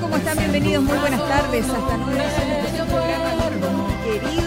[0.00, 0.38] ¿cómo están?
[0.38, 1.68] Bienvenidos, muy buenas tardes.
[1.68, 3.30] Hasta nueva este programa
[4.04, 4.39] querido.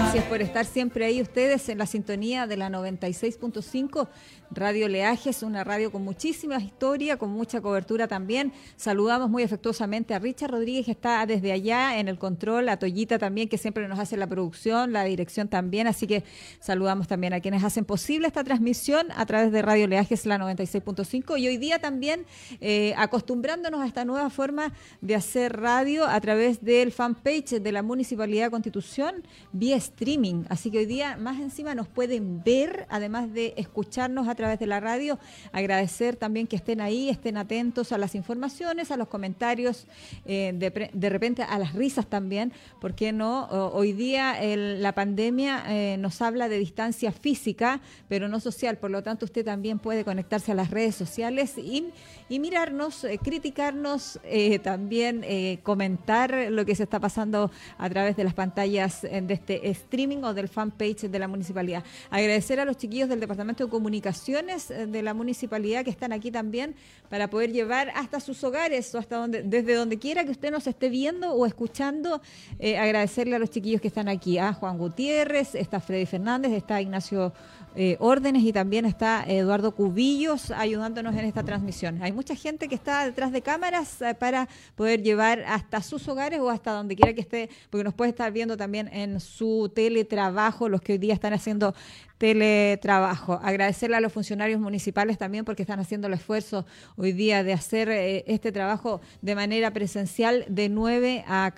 [0.00, 4.08] Gracias por estar siempre ahí ustedes en la sintonía de la 96.5
[4.50, 8.52] Radio Leajes, una radio con muchísima historia, con mucha cobertura también.
[8.76, 13.18] Saludamos muy afectuosamente a Richard Rodríguez, que está desde allá en el control, a Toyita
[13.18, 15.88] también, que siempre nos hace la producción, la dirección también.
[15.88, 16.22] Así que
[16.60, 21.38] saludamos también a quienes hacen posible esta transmisión a través de Radio Leajes, la 96.5.
[21.38, 22.24] Y hoy día también
[22.60, 27.82] eh, acostumbrándonos a esta nueva forma de hacer radio a través del fanpage de la
[27.82, 30.44] Municipalidad de Constitución vía streaming.
[30.48, 34.66] Así que hoy día más encima nos pueden ver, además de escucharnos a través de
[34.66, 35.18] la radio.
[35.52, 39.86] Agradecer también que estén ahí, estén atentos a las informaciones, a los comentarios,
[40.24, 43.46] eh, de, repente a las risas también, porque no?
[43.72, 49.02] hoy día la pandemia eh, nos habla de distancia física, pero no social, por lo
[49.02, 51.90] tanto usted también puede conectarse a las redes sociales y,
[52.38, 54.20] mirarnos, eh, criticarnos,
[54.62, 55.24] también
[55.62, 60.34] comentar lo que se está pasando a través de las pantallas de este streaming o
[60.34, 61.84] del fanpage de la municipalidad.
[62.10, 66.30] Agradecer a los chiquillos del Departamento de Comunicación eh, de la municipalidad que están aquí
[66.30, 66.74] también
[67.08, 70.66] para poder llevar hasta sus hogares o hasta donde, desde donde quiera que usted nos
[70.66, 72.20] esté viendo o escuchando.
[72.58, 76.80] Eh, agradecerle a los chiquillos que están aquí, a Juan Gutiérrez, está Freddy Fernández, está
[76.80, 77.32] Ignacio
[77.76, 82.02] eh, órdenes y también está Eduardo Cubillos ayudándonos en esta transmisión.
[82.02, 86.40] Hay mucha gente que está detrás de cámaras eh, para poder llevar hasta sus hogares
[86.40, 90.68] o hasta donde quiera que esté, porque nos puede estar viendo también en su teletrabajo,
[90.68, 91.74] los que hoy día están haciendo
[92.16, 93.34] teletrabajo.
[93.42, 96.66] Agradecerle a los funcionarios municipales también porque están haciendo el esfuerzo
[96.96, 101.52] hoy día de hacer eh, este trabajo de manera presencial de 9 a,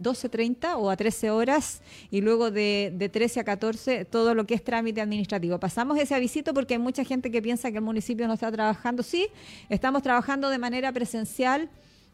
[0.00, 4.54] 12.30 o a 13 horas y luego de, de 13 a 14 todo lo que
[4.54, 8.26] es trámite administrativo pasamos ese avisito porque hay mucha gente que piensa que el municipio
[8.26, 9.02] no está trabajando.
[9.02, 9.28] Sí,
[9.68, 11.68] estamos trabajando de manera presencial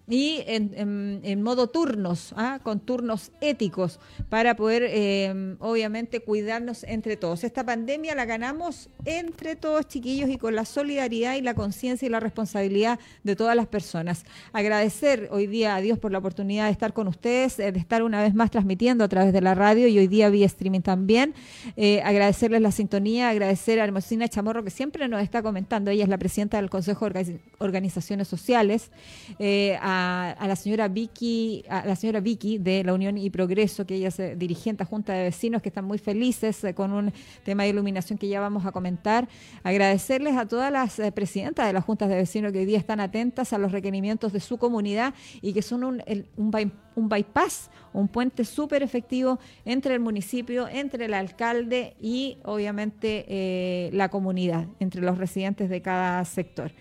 [0.09, 2.61] y en, modo turnos, ¿ah?
[2.63, 7.45] con turnos éticos, para poder em, obviamente cuidarnos entre todos.
[7.45, 12.09] Esta pandemia la ganamos entre todos chiquillos y con la solidaridad y la conciencia y
[12.09, 14.25] la responsabilidad de todas las personas.
[14.53, 18.03] Agradecer hoy día a Dios por la oportunidad de estar con ustedes, eh, de estar
[18.03, 21.35] una vez más transmitiendo a través de la radio y hoy día vía streaming también.
[21.77, 26.09] Eh, agradecerles la sintonía, agradecer a Hermosina Chamorro que siempre nos está comentando, ella es
[26.09, 28.91] la presidenta del Consejo de Organizaciones Sociales,
[29.39, 33.95] eh, a, la señora Vicky, a la señora Vicky de la Unión y Progreso, que
[33.95, 37.13] ella es dirigente a Junta de Vecinos, que están muy felices eh, con un
[37.45, 39.29] tema de iluminación que ya vamos a comentar.
[39.63, 43.01] Agradecerles a todas las eh, presidentas de las juntas de vecinos que hoy día están
[43.01, 46.03] atentas a los requerimientos de su comunidad y que son un,
[46.37, 53.91] un, bypass, un puente súper efectivo entre el municipio, entre el alcalde y obviamente eh,
[53.93, 56.73] la comunidad, entre los residentes de cada sector.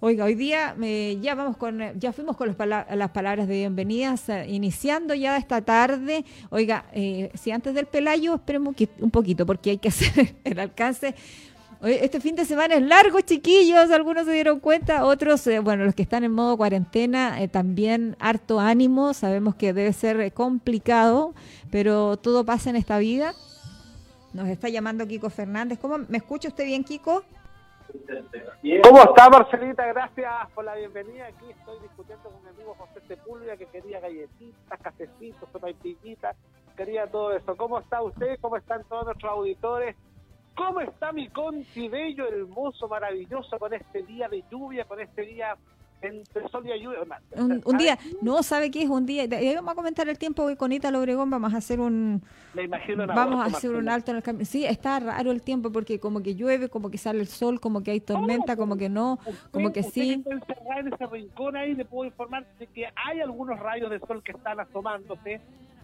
[0.00, 4.46] Oiga, hoy día eh, ya vamos con, ya fuimos con las palabras de bienvenidas, eh,
[4.48, 6.24] iniciando ya esta tarde.
[6.50, 11.16] Oiga, eh, si antes del Pelayo, esperemos un poquito, porque hay que hacer el alcance.
[11.82, 16.02] Este fin de semana es largo, chiquillos, algunos se dieron cuenta, otros, bueno, los que
[16.02, 21.34] están en modo cuarentena, también harto ánimo, sabemos que debe ser complicado,
[21.70, 23.32] pero todo pasa en esta vida.
[24.32, 25.78] Nos está llamando Kiko Fernández.
[25.80, 27.24] ¿Cómo me escucha usted bien, Kiko?
[28.82, 29.86] ¿Cómo está Marcelita?
[29.86, 31.26] Gracias por la bienvenida.
[31.26, 36.36] Aquí estoy discutiendo con mi amigo José Sepúlveda que quería galletitas, cafecitos, sopa y piñitas,
[36.76, 37.56] quería todo eso.
[37.56, 38.38] ¿Cómo está usted?
[38.40, 39.96] ¿Cómo están todos nuestros auditores?
[40.54, 45.56] ¿Cómo está mi conti bello, hermoso, maravilloso con este día de lluvia, con este día
[46.02, 47.00] entre sol y lluvia.
[47.36, 49.26] Un, día, no sabe qué es un día.
[49.56, 52.22] Vamos a comentar el tiempo que con Ita Obregón vamos a hacer un.
[53.08, 54.46] vamos a hacer un alto en el cambio.
[54.46, 57.82] Sí, está raro el tiempo porque como que llueve, como que sale el sol, como
[57.82, 59.18] que hay tormenta, como que no,
[59.50, 60.22] como que sí.
[60.24, 64.32] en ese rincón ahí le puedo informar de que hay algunos rayos de sol que
[64.32, 65.40] están asomándose.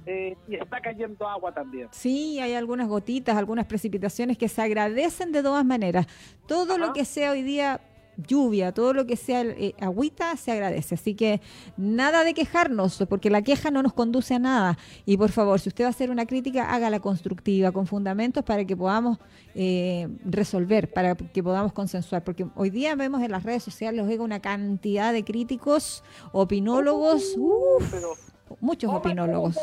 [0.07, 1.89] Eh, y está cayendo agua también.
[1.91, 6.07] Sí, hay algunas gotitas, algunas precipitaciones que se agradecen de todas maneras.
[6.47, 7.81] Todo lo que sea hoy día
[8.17, 10.95] lluvia, todo lo que sea eh, agüita, se agradece.
[10.95, 11.41] Así que
[11.77, 14.79] nada de quejarnos, porque la queja no nos conduce a nada.
[15.07, 18.65] Y por favor, si usted va a hacer una crítica, hágala constructiva, con fundamentos para
[18.65, 19.19] que podamos
[19.55, 22.25] eh, resolver, para que podamos consensuar.
[22.25, 26.03] Porque hoy día vemos en las redes sociales, oiga, una cantidad de críticos,
[26.33, 27.35] opinólogos.
[27.37, 27.95] Uf,
[28.61, 29.57] muchos opinólogos.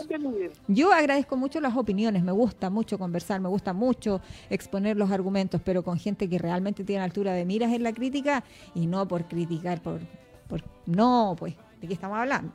[0.67, 5.61] Yo agradezco mucho las opiniones, me gusta mucho conversar, me gusta mucho exponer los argumentos,
[5.63, 8.43] pero con gente que realmente tiene altura de miras en la crítica
[8.73, 9.99] y no por criticar, por,
[10.47, 12.51] por no, pues, ¿de qué estamos hablando?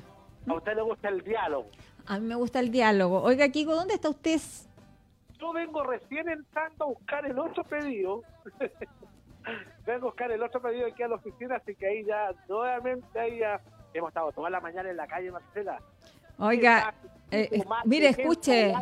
[0.46, 1.66] ¿A usted le gusta el diálogo?
[2.06, 3.20] A mí me gusta el diálogo.
[3.22, 4.40] Oiga, Kiko, ¿dónde está usted?
[5.38, 8.22] Yo vengo recién entrando a buscar el otro pedido.
[9.86, 13.18] vengo a buscar el otro pedido aquí a la oficina, así que ahí ya nuevamente
[13.18, 13.60] ahí ya
[13.92, 15.80] hemos estado toda la mañana en la calle, Marcela.
[16.38, 16.94] Oiga,
[17.30, 18.74] eh, mire, escuche,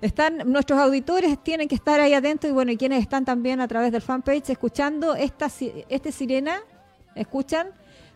[0.00, 3.68] están nuestros auditores tienen que estar ahí atentos y bueno, y quienes están también a
[3.68, 5.46] través del fanpage escuchando esta
[5.88, 6.60] este sirena,
[7.14, 7.68] ¿escuchan?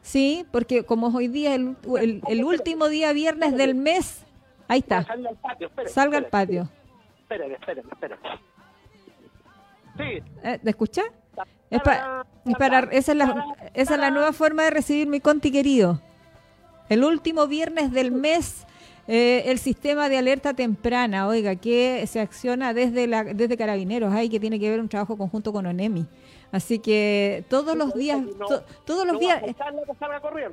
[0.02, 1.76] Sí, porque como hoy día el,
[2.26, 4.24] el, último día viernes del mes,
[4.68, 5.04] ahí está.
[5.04, 6.68] Salga al patio, Salga al patio.
[9.96, 10.22] Sí.
[10.42, 11.06] ¿Eh, ¿De escuchar?
[11.70, 12.24] Es, para,
[12.90, 16.00] esa, es la, esa es la nueva forma de recibir mi conti querido.
[16.88, 18.66] El último viernes del mes
[19.08, 24.28] eh, el sistema de alerta temprana, oiga, que se acciona desde la desde Carabineros, hay
[24.28, 26.06] que tiene que ver un trabajo conjunto con ONEMI.
[26.52, 28.20] Así que todos los días,
[28.84, 29.42] todos los días,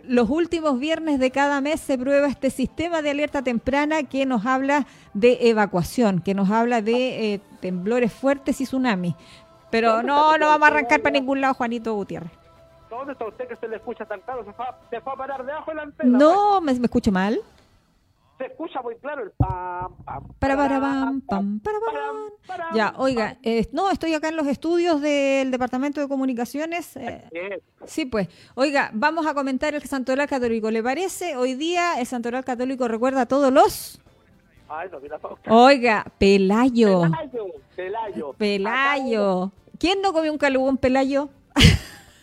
[0.03, 4.45] los últimos viernes de cada mes se prueba este sistema de alerta temprana que nos
[4.45, 9.13] habla de evacuación, que nos habla de eh, temblores fuertes y tsunamis.
[9.69, 12.31] Pero no, no vamos a arrancar para ningún lado, Juanito Gutiérrez.
[12.89, 14.43] ¿Dónde está usted que se le escucha tan claro?
[14.45, 16.17] ¿Se fue, se fue a parar debajo de la antena?
[16.17, 17.39] No, ¿me, me escucho mal?
[18.59, 22.75] Escucha muy claro el pam, pam, para, para, pam, pam, para, pam.
[22.75, 26.97] Ya, oiga, eh, no, estoy acá en los estudios del Departamento de Comunicaciones.
[26.97, 28.27] Eh, sí, pues.
[28.55, 30.69] Oiga, vamos a comentar el Santoral Católico.
[30.71, 31.37] ¿Le parece?
[31.37, 34.01] Hoy día el Santoral Católico recuerda a todos los...
[34.67, 37.03] Ay, no, mira, Oiga, Pelayo.
[37.03, 37.45] Pelayo.
[37.77, 38.33] Pelayo.
[38.33, 39.51] Pelayo.
[39.79, 41.29] ¿Quién no comió un calugón Pelayo?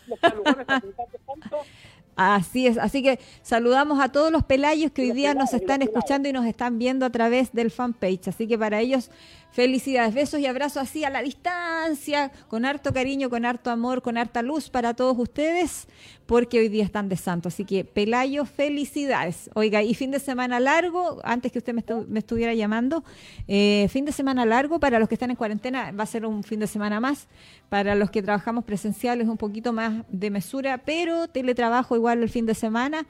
[0.07, 0.67] Los calugones
[2.17, 6.31] Así es, así que saludamos a todos los pelayos que hoy día nos están escuchando
[6.31, 8.29] y nos están viendo a través del fanpage.
[8.29, 9.11] Así que para ellos,
[9.57, 14.19] felicidades, besos y abrazos así a la distancia, con harto cariño, con harto amor, con
[14.19, 15.89] harta luz para todos ustedes,
[16.27, 17.49] porque hoy día están de santo.
[17.49, 19.49] Así que Pelayo, felicidades.
[19.55, 23.03] Oiga, y fin de semana largo, antes que usted me, estuviera llamando,
[23.49, 26.45] eh, fin de semana largo para los que están en cuarentena, va a ser un
[26.45, 27.27] fin de semana más.
[27.71, 32.45] Para los que trabajamos presenciales, un poquito más de mesura, pero teletrabajo igual el fin
[32.45, 33.07] de semana.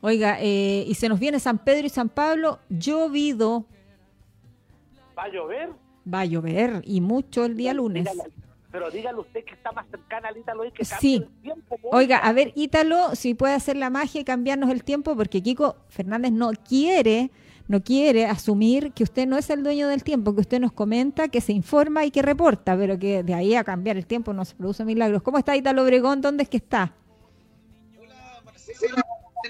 [0.00, 3.66] Oiga, eh, y se nos viene San Pedro y San Pablo, llovido.
[5.18, 5.81] ¿Va a llover?
[6.12, 8.08] Va a llover y mucho el día lunes.
[8.70, 11.16] pero dígale usted que está más cercana al Ítalo y que sí.
[11.16, 11.78] el tiempo.
[11.92, 15.76] Oiga, a ver, Ítalo, si puede hacer la magia y cambiarnos el tiempo, porque Kiko
[15.88, 17.30] Fernández no quiere
[17.68, 21.28] no quiere asumir que usted no es el dueño del tiempo, que usted nos comenta,
[21.28, 24.44] que se informa y que reporta, pero que de ahí a cambiar el tiempo no
[24.44, 25.22] se produce milagros.
[25.22, 26.20] ¿Cómo está Italo Obregón?
[26.20, 26.92] ¿Dónde es que está?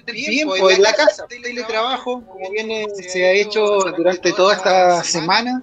[0.07, 3.61] Tiempo en la casa, teletrabajo, como viene, se ha hecho
[3.97, 5.63] durante toda esta semana.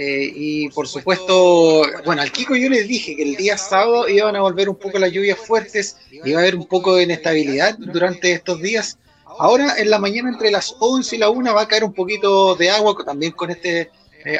[0.00, 4.36] Eh, y por supuesto, bueno, al Kiko yo les dije que el día sábado iban
[4.36, 8.30] a volver un poco las lluvias fuertes, iba a haber un poco de inestabilidad durante
[8.30, 8.96] estos días.
[9.40, 12.54] Ahora en la mañana entre las 11 y la 1 va a caer un poquito
[12.54, 13.88] de agua, también con esta eh,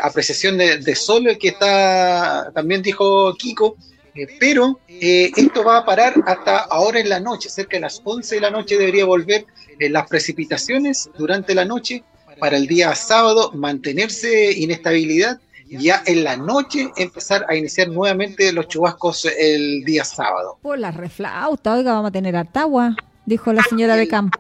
[0.01, 3.77] apreciación de, sol que está, también dijo Kiko,
[4.15, 8.01] eh, pero eh, esto va a parar hasta ahora en la noche, cerca de las
[8.05, 9.45] 11 de la noche debería volver
[9.81, 12.05] las precipitaciones durante la noche
[12.39, 18.69] para el día sábado mantenerse inestabilidad ya en la noche empezar a iniciar nuevamente los
[18.69, 20.59] chubascos el día sábado.
[20.62, 24.38] Por la reflauta, oiga, vamos a tener agua, dijo la señora de campo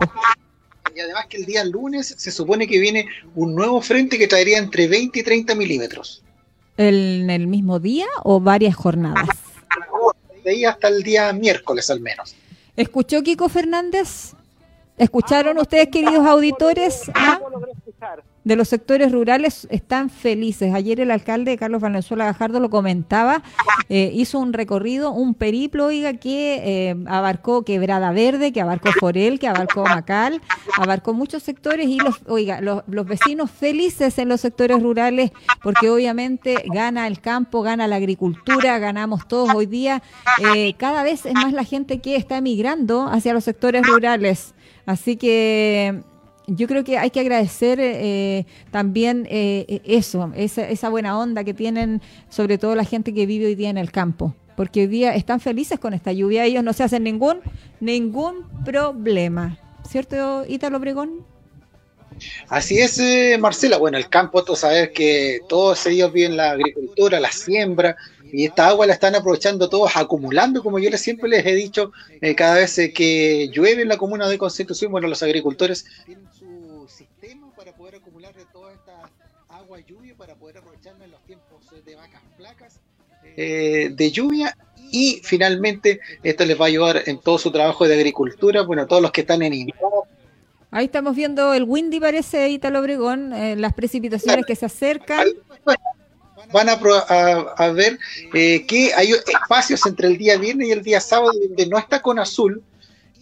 [0.98, 4.58] y además que el día lunes se supone que viene un nuevo frente que traería
[4.58, 6.24] entre 20 y 30 milímetros.
[6.76, 9.28] ¿En el mismo día o varias jornadas?
[10.42, 12.34] De ahí hasta el día miércoles al menos.
[12.76, 14.32] ¿Escuchó Kiko Fernández?
[14.96, 17.02] ¿Escucharon ustedes, queridos auditores?
[17.14, 17.40] ¿Ah?
[18.48, 20.72] De los sectores rurales están felices.
[20.74, 23.42] Ayer el alcalde Carlos Valenzuela Gajardo lo comentaba,
[23.90, 29.38] eh, hizo un recorrido, un periplo, oiga, que eh, abarcó Quebrada Verde, que abarcó Forel,
[29.38, 30.40] que abarcó Macal,
[30.78, 35.30] abarcó muchos sectores y los, oiga, los, vecinos felices en los sectores rurales,
[35.62, 40.02] porque obviamente gana el campo, gana la agricultura, ganamos todos hoy día.
[40.54, 44.54] Eh, cada vez es más la gente que está emigrando hacia los sectores rurales.
[44.86, 46.02] Así que
[46.48, 52.00] yo creo que hay que agradecer eh, también eh, eso, esa, buena onda que tienen
[52.28, 55.40] sobre todo la gente que vive hoy día en el campo, porque hoy día están
[55.40, 57.40] felices con esta lluvia, ellos no se hacen ningún,
[57.80, 59.58] ningún problema.
[59.88, 61.26] ¿Cierto, Ítalo Obregón?
[62.48, 63.76] Así es, eh, Marcela.
[63.78, 67.96] Bueno, el campo, tú sabes que todos ellos viven la agricultura, la siembra,
[68.32, 71.92] y esta agua la están aprovechando todos, acumulando, como yo les, siempre les he dicho,
[72.36, 75.86] cada vez que llueve en la comuna de Constitución, bueno, los agricultores
[83.36, 84.56] Eh, de lluvia
[84.90, 89.02] y finalmente esto les va a ayudar en todo su trabajo de agricultura, bueno, todos
[89.02, 89.72] los que están en.
[90.70, 95.26] Ahí estamos viendo el windy, parece, Italo Obregón, eh, las precipitaciones que se acercan.
[96.52, 96.76] Van a,
[97.72, 97.98] ver
[98.32, 102.00] eh, que hay espacios entre el día viernes y el día sábado donde no está
[102.00, 102.62] con azul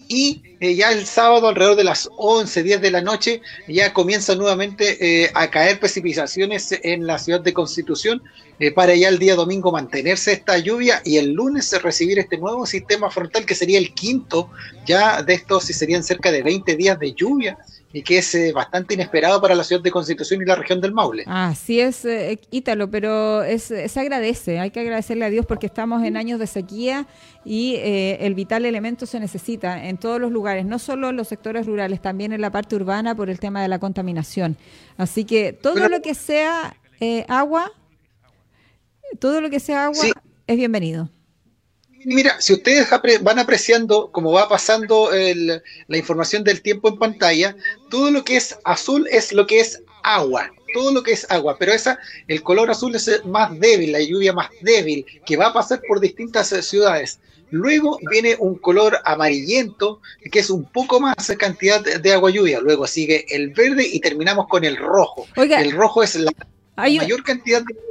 [0.08, 4.38] y eh, ya el sábado alrededor de las 11, 10 de la noche ya comienzan
[4.38, 8.22] nuevamente eh, a caer precipitaciones en la ciudad de Constitución
[8.58, 12.66] eh, para ya el día domingo mantenerse esta lluvia y el lunes recibir este nuevo
[12.66, 14.50] sistema frontal que sería el quinto
[14.86, 17.58] ya de estos y serían cerca de 20 días de lluvia
[17.96, 20.92] y que es eh, bastante inesperado para la ciudad de Constitución y la región del
[20.92, 21.24] Maule.
[21.26, 26.04] Así es, eh, Ítalo, pero es, se agradece, hay que agradecerle a Dios porque estamos
[26.04, 27.06] en años de sequía
[27.42, 31.28] y eh, el vital elemento se necesita en todos los lugares, no solo en los
[31.28, 34.58] sectores rurales, también en la parte urbana por el tema de la contaminación.
[34.98, 36.76] Así que todo lo que sea
[37.28, 37.72] agua,
[39.18, 40.04] todo lo que sea agua
[40.46, 41.10] es bienvenido
[42.06, 42.88] mira, si ustedes
[43.20, 47.56] van apreciando cómo va pasando la información del tiempo en pantalla,
[47.90, 51.56] todo lo que es azul es lo que es agua, todo lo que es agua,
[51.58, 51.98] pero esa,
[52.28, 56.00] el color azul es más débil, la lluvia más débil, que va a pasar por
[56.00, 57.18] distintas ciudades.
[57.50, 62.60] Luego viene un color amarillento, que es un poco más cantidad de agua lluvia.
[62.60, 65.26] Luego sigue el verde y terminamos con el rojo.
[65.36, 66.32] el rojo es la
[66.76, 67.85] mayor cantidad de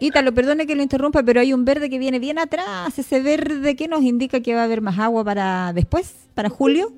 [0.00, 2.98] Ítalo, perdone que lo interrumpa, pero hay un verde que viene bien atrás.
[2.98, 6.92] Ese verde que nos indica que va a haber más agua para después, para julio.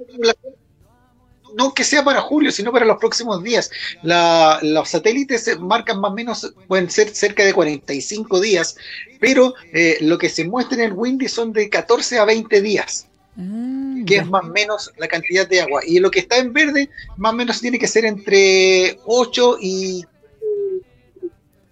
[1.57, 3.71] No que sea para julio, sino para los próximos días.
[4.03, 8.77] los satélites marcan más o menos, pueden ser cerca de 45 días,
[9.19, 13.07] pero eh, lo que se muestra en el Windy son de 14 a 20 días.
[13.37, 15.83] Ah, que es más o menos la cantidad de agua.
[15.87, 20.05] Y lo que está en verde, más o menos tiene que ser entre 8 y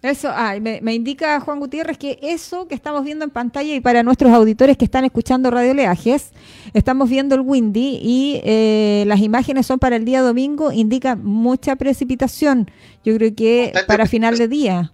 [0.02, 4.04] eso, ah, me, indica Juan Gutiérrez que eso que estamos viendo en pantalla y para
[4.04, 6.30] nuestros auditores que están escuchando Radio Leajes,
[6.72, 11.74] estamos viendo el Windy y eh, las imágenes son para el día domingo, indica mucha
[11.74, 12.70] precipitación.
[13.04, 14.92] Yo creo que para final de día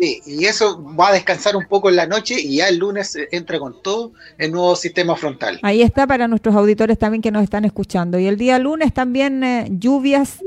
[0.00, 3.58] y eso va a descansar un poco en la noche y ya el lunes entra
[3.58, 5.58] con todo el nuevo sistema frontal.
[5.62, 8.18] Ahí está para nuestros auditores también que nos están escuchando.
[8.18, 10.38] Y el día lunes también eh, lluvias,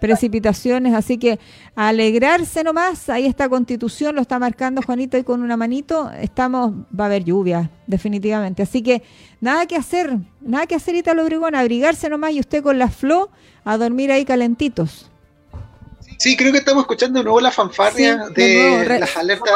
[0.00, 1.38] precipitaciones, así que
[1.74, 7.04] alegrarse nomás, ahí está Constitución, lo está marcando Juanito y con una manito, estamos, va
[7.04, 8.62] a haber lluvia, definitivamente.
[8.62, 9.02] Así que
[9.40, 13.30] nada que hacer, nada que hacer Italo Obregón, abrigarse nomás y usted con la flo
[13.64, 15.09] a dormir ahí calentitos.
[16.20, 19.54] Sí, creo que estamos escuchando de nuevo la fanfarria de, las alertas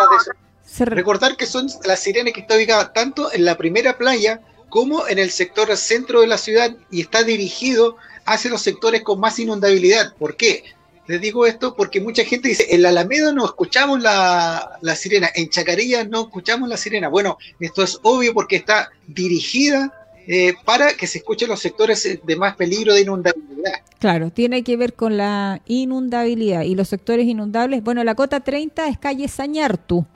[0.78, 0.85] de...
[0.87, 4.40] Recordar que son las sirenas que está ubicada tanto en la primera playa
[4.71, 9.21] como en el sector centro de la ciudad y está dirigido hacia los sectores con
[9.21, 10.14] más inundabilidad.
[10.18, 10.64] ¿Por qué?
[11.06, 15.28] Les digo esto porque mucha gente dice, en la Alameda no escuchamos la, la, sirena,
[15.35, 17.11] en Chacarilla no escuchamos la sirena.
[17.11, 22.37] Bueno, esto es obvio porque está dirigida eh, para que se escuchen los sectores de
[22.37, 23.83] más peligro de inundabilidad.
[23.99, 27.83] Claro, tiene que ver con la inundabilidad y los sectores inundables.
[27.83, 30.07] Bueno, la cota 30 es calle Sañartu,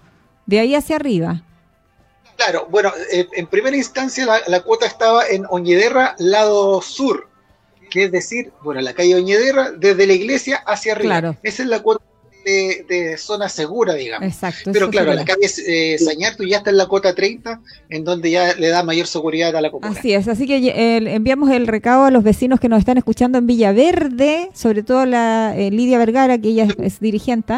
[0.47, 1.43] de ahí hacia arriba.
[2.37, 7.29] Claro, bueno, eh, en primera instancia la, cuota estaba en Oñederra, lado sur,
[7.91, 11.21] que es decir, bueno, la calle Oñederra, desde la iglesia hacia arriba.
[11.21, 11.37] Claro.
[11.43, 12.05] Esa es la cuota
[12.88, 14.28] de, zona segura, digamos.
[14.28, 14.71] Exacto.
[14.73, 18.55] Pero claro, la calle eh, Sañartu ya está en la cuota 30, en donde ya
[18.55, 19.99] le da mayor seguridad a la comunidad.
[19.99, 20.73] Así es, así que
[21.14, 25.55] enviamos el recado a los vecinos que nos están escuchando en Villaverde, sobre todo la
[25.57, 27.55] eh, Lidia Vergara, que ella es, dirigente,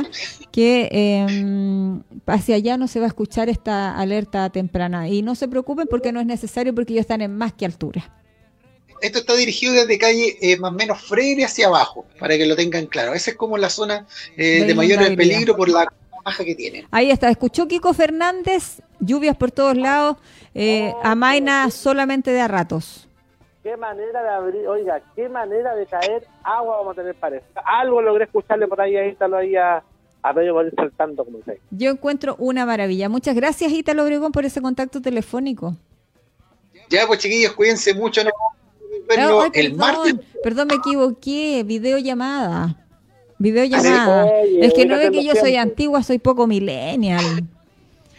[0.52, 5.08] que em, hacia allá no se va a escuchar esta alerta temprana.
[5.08, 8.19] Y no se preocupen porque no es necesario, porque ellos están en más que altura
[9.00, 12.56] esto está dirigido desde calle eh, más o menos Freire hacia abajo, para que lo
[12.56, 13.14] tengan claro.
[13.14, 15.86] Esa es como la zona eh, de, mayor peligro por la
[16.24, 16.86] baja que tienen.
[16.90, 20.16] Ahí está, escuchó Kiko Fernández, lluvias por todos lados,
[20.54, 23.08] eh, oh, amaina solamente de a ratos.
[23.62, 28.00] Qué manera de abrir, oiga, qué manera de caer agua vamos a tener para Algo
[28.00, 29.82] logré escucharle por ahí, ahí está lo ahí a,
[30.22, 31.60] a medio morir saltando, como dice.
[31.70, 33.08] Yo encuentro una maravilla.
[33.10, 35.74] Muchas gracias, Ítalo Obregón, por ese contacto telefónico.
[36.88, 38.30] Ya, pues chiquillos, cuídense mucho, no
[39.10, 41.62] el perdón, Perdón, me equivoqué.
[41.64, 42.76] Videollamada.
[43.38, 44.30] Videollamada.
[44.60, 47.24] es que no ve que yo soy antigua, soy poco millennial.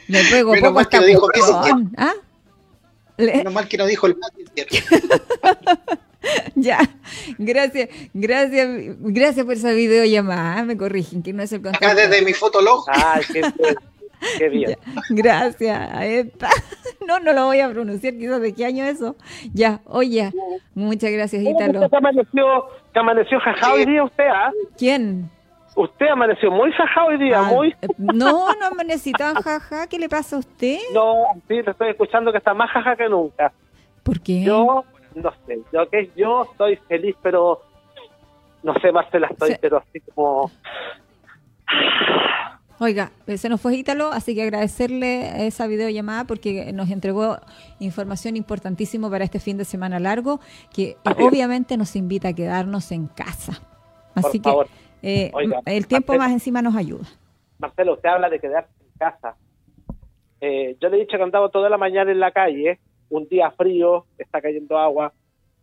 [0.07, 1.93] Le pego poco a esta cuestión.
[1.97, 2.13] ¿Ah?
[3.17, 4.17] Menos mal que no dijo el
[6.55, 6.79] ya,
[7.37, 8.67] gracias, gracias,
[8.99, 10.63] gracias por esa videollamada.
[10.63, 11.85] Me corrigen que no es el contacto.
[11.85, 12.85] Acá desde mi fotolog.
[12.87, 13.23] Ay,
[14.37, 14.77] qué bien.
[15.09, 15.89] gracias.
[17.07, 19.15] No, no lo voy a pronunciar, quizás de qué año eso.
[19.53, 20.31] Ya, oye,
[20.75, 21.89] muchas gracias, Ítalo.
[21.89, 24.51] ¿Qué amaneció, que amaneció jajá hoy día usted, ah?
[24.77, 25.29] ¿Quién?
[25.75, 27.69] Usted amaneció muy jajá hoy día, muy...
[27.81, 29.87] Eh, no, no amanecí tan jajá.
[29.87, 30.77] ¿Qué le pasa a usted?
[30.93, 33.51] No, sí, te estoy escuchando que está más jaja que nunca.
[34.03, 34.43] ¿Por qué?
[34.43, 34.85] Yo,
[35.15, 37.61] no sé, yo que yo estoy feliz, pero...
[38.63, 40.51] No sé, Marcela, estoy, pero así como...
[42.83, 47.37] Oiga, eh, se nos fue Ítalo, así que agradecerle esa videollamada porque nos entregó
[47.79, 50.39] información importantísima para este fin de semana largo,
[50.73, 53.61] que obviamente nos invita a quedarnos en casa.
[54.15, 54.49] Así que
[55.03, 55.31] eh,
[55.67, 57.05] el tiempo más encima nos ayuda.
[57.59, 59.35] Marcelo, usted habla de quedarse en casa.
[60.39, 63.51] Eh, yo le he dicho que andaba toda la mañana en la calle, un día
[63.51, 65.13] frío, está cayendo agua,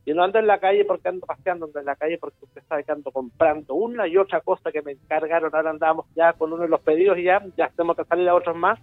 [0.09, 2.83] y no ando en la calle porque ando paseando, en la calle porque usted sabe
[2.83, 5.55] que ando comprando una y otra cosa que me encargaron.
[5.55, 8.35] Ahora andamos ya con uno de los pedidos y ya, ya tenemos que salir a
[8.35, 8.79] otros más.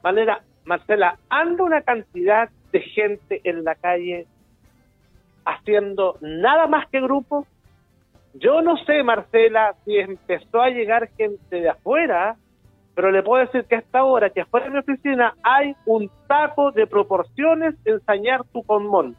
[0.00, 4.28] Manera, Marcela, anda una cantidad de gente en la calle
[5.44, 7.44] haciendo nada más que grupo.
[8.34, 12.36] Yo no sé, Marcela, si empezó a llegar gente de afuera,
[12.94, 16.08] pero le puedo decir que a esta hora, que afuera de mi oficina, hay un
[16.28, 19.16] taco de proporciones en Sañar tu Conmón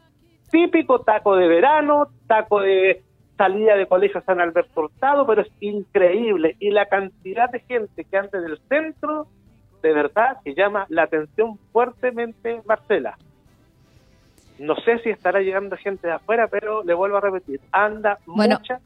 [0.50, 3.02] típico taco de verano, taco de
[3.36, 6.56] salida de colegio San Alberto Hurtado, pero es increíble.
[6.58, 9.28] Y la cantidad de gente que anda del centro,
[9.82, 13.16] de verdad, que llama la atención fuertemente Marcela.
[14.58, 18.78] No sé si estará llegando gente de afuera, pero le vuelvo a repetir, anda mucha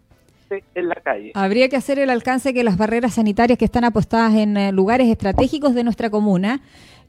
[0.49, 1.33] gente en la calle.
[1.35, 5.09] Habría que hacer el alcance que las barreras sanitarias que están apostadas en eh, lugares
[5.09, 6.61] estratégicos de nuestra comuna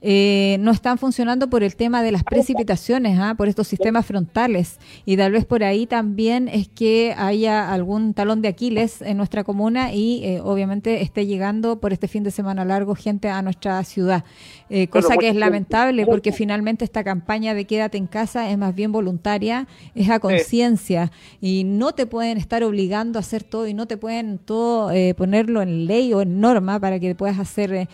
[0.08, 3.34] eh, no están funcionando por el tema de las precipitaciones, ¿ah?
[3.36, 4.78] por estos sistemas frontales.
[5.04, 9.44] Y tal vez por ahí también es que haya algún talón de Aquiles en nuestra
[9.44, 13.84] comuna y eh, obviamente esté llegando por este fin de semana largo gente a nuestra
[13.84, 14.24] ciudad.
[14.70, 18.76] Eh, cosa que es lamentable porque finalmente esta campaña de quédate en casa es más
[18.76, 23.74] bien voluntaria, es a conciencia y no te pueden estar obligando a hacer todo y
[23.74, 27.88] no te pueden todo ponerlo en ley o en norma para que puedas hacer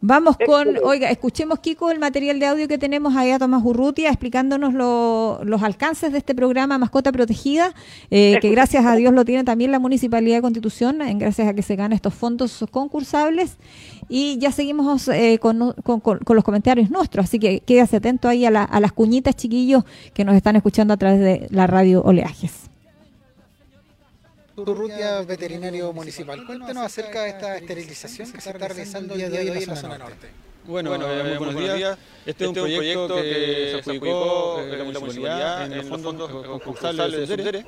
[0.00, 4.10] Vamos con, oiga, escuchemos Kiko el material de audio que tenemos ahí a Tomás Urrutia
[4.10, 7.74] explicándonos los alcances de este programa Mascota Protegida,
[8.08, 11.54] eh, que gracias a Dios lo tiene también la Municipalidad de Constitución, en gracias a
[11.54, 13.56] que se ganan estos fondos concursables.
[14.08, 18.78] Y ya seguimos eh, con, los comentarios nuestros, así que quédese atento ahí a, a
[18.80, 19.82] las cuñitas, chiquillos,
[20.14, 22.67] que nos están escuchando a través de la radio Oleajes.
[24.64, 26.44] Turrutia, veterinario municipal.
[26.44, 29.76] Cuéntanos acerca de esta esterilización que se está realizando el día de hoy en la
[29.76, 30.28] zona norte.
[30.64, 31.98] Bueno, bueno eh, muy buenos días.
[32.26, 37.26] Este, es un este proyecto que se adjudicó la municipalidad en el fondo concursal de
[37.26, 37.66] Subdere,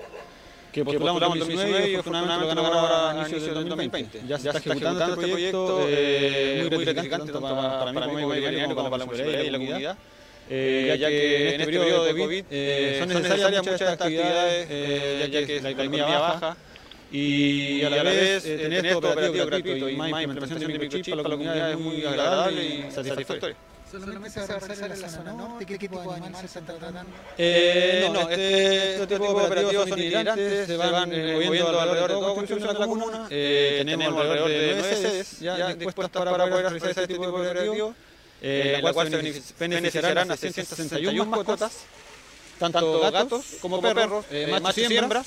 [0.73, 4.23] que postulamos en 2019 y afortunadamente lo ganamos ahora a inicios del 2020.
[4.27, 8.91] Ya se está ejecutando este proyecto, eh, muy gratificante tanto para, mí como veterinario como
[8.91, 9.99] para la municipalidad y la comunidad.
[10.53, 12.45] Eh, ya que en este periodo de COVID
[12.99, 16.57] son necesarias muchas actividades, ya que la economía baja,
[17.13, 21.29] y, a la vez eh, tener esto operativo gratuito y más implementación de microchip para
[21.29, 23.57] la comunidad es muy agradable y satisfactorio.
[23.91, 25.67] ¿Solamente se va a realizar en la zona norte?
[25.67, 27.11] ¿Qué, tipo de animales se están tratando?
[27.37, 32.15] Eh, no, este, este tipo de operativos son itinerantes, se van eh, moviendo alrededor de
[32.15, 33.27] toda construcción de la comuna.
[33.31, 37.97] Eh, tenemos alrededor de nueve sedes ya dispuestas para poder realizar este tipo de operativos,
[38.41, 41.85] eh, la cual se beneficiarán a 161 mascotas
[42.61, 44.25] tanto gatos como perros,
[44.61, 45.27] machos y hembras,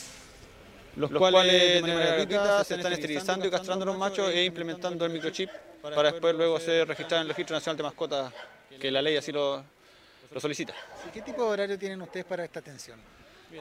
[0.95, 5.11] los, cuales de manera gratuita se están esterilizando y castrando los machos e implementando el
[5.11, 5.49] microchip
[5.81, 8.33] para después luego ser registrado en el Registro Nacional de Mascotas,
[8.79, 9.63] que la ley así lo,
[10.31, 10.73] lo solicita.
[11.13, 12.99] ¿Qué tipo de horario tienen ustedes para esta atención?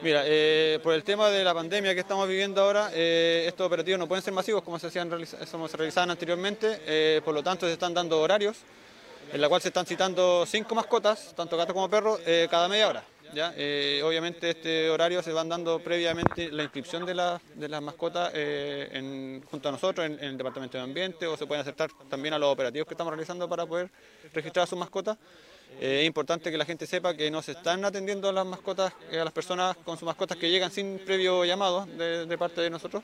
[0.01, 3.99] Mira, eh, por el tema de la pandemia que estamos viviendo ahora, eh, estos operativos
[3.99, 5.09] no pueden ser masivos como se, hacían,
[5.51, 8.57] como se realizaban anteriormente, eh, por lo tanto se están dando horarios
[9.31, 12.19] en la cual se están citando cinco mascotas, tanto gatos como perros,
[12.49, 13.03] cada media hora.
[13.33, 13.49] ¿Ya?
[14.05, 17.13] obviamente este horario se van dando previamente la inscripción de,
[17.55, 18.31] de las mascotas
[19.49, 22.51] junto a nosotros en, el Departamento de Ambiente o se pueden aceptar también a los
[22.51, 23.89] operativos que estamos realizando para poder
[24.33, 25.17] registrar a sus mascotas.
[25.79, 28.93] Eh, es importante que la gente sepa que no se están atendiendo a las mascotas,
[29.11, 32.69] eh, a las personas con sus mascotas que llegan sin previo llamado de, parte de
[32.69, 33.03] nosotros,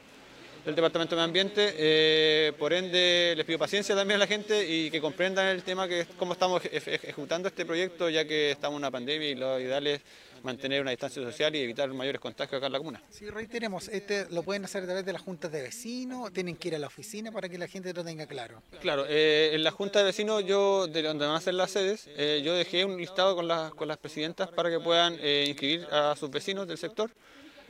[0.65, 1.73] del Departamento de Ambiente.
[1.77, 5.87] Eh, por ende, les pido paciencia también a la gente y que comprendan el tema
[5.87, 9.87] que cómo estamos ejecutando este proyecto, ya que estamos en una pandemia y lo ideal
[9.87, 10.01] es
[10.43, 13.01] mantener una distancia social y evitar mayores contagios acá en la comuna.
[13.09, 16.69] Sí, reiteremos, este lo pueden hacer a través de las juntas de vecinos, tienen que
[16.69, 18.61] ir a la oficina para que la gente lo tenga claro.
[18.81, 22.09] Claro, eh, en la junta de vecinos, yo de donde van a ser las sedes,
[22.15, 25.87] eh, yo dejé un listado con las, con las presidentas para que puedan eh, inscribir
[25.91, 27.11] a sus vecinos del sector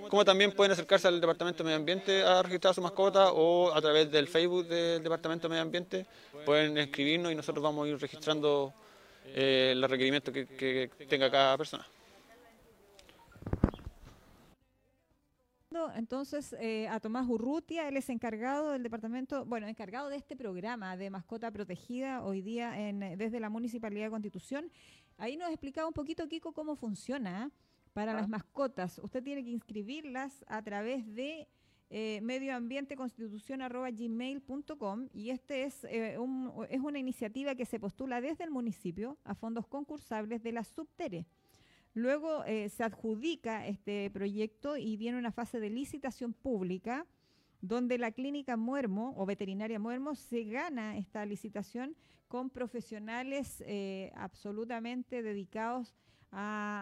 [0.07, 3.81] como también pueden acercarse al Departamento de Medio Ambiente a registrar su mascota o a
[3.81, 6.05] través del Facebook del Departamento de Medio Ambiente
[6.45, 8.73] pueden escribirnos y nosotros vamos a ir registrando
[9.35, 11.85] los requerimientos que tenga cada persona.
[15.95, 20.97] Entonces, eh, a Tomás Urrutia, él es encargado del departamento, bueno, encargado de este programa
[20.97, 24.71] de mascota protegida hoy día en, desde la Municipalidad de Constitución.
[25.17, 27.51] Ahí nos explicaba un poquito, Kiko, cómo funciona
[27.93, 28.29] para las ah.
[28.29, 28.99] mascotas.
[28.99, 31.47] Usted tiene que inscribirlas a través de
[31.89, 36.19] eh, medioambienteconstitución.gmail.com y este es, eh,
[36.69, 41.25] es una iniciativa que se postula desde el municipio a fondos concursables de la Subtere.
[41.95, 47.07] Luego eh, se adjudica este proyecto y viene una fase de licitación pública
[47.61, 51.95] donde la clínica Muermo o veterinaria Muermo se gana esta licitación
[52.27, 56.08] con profesionales eh, absolutamente dedicados a,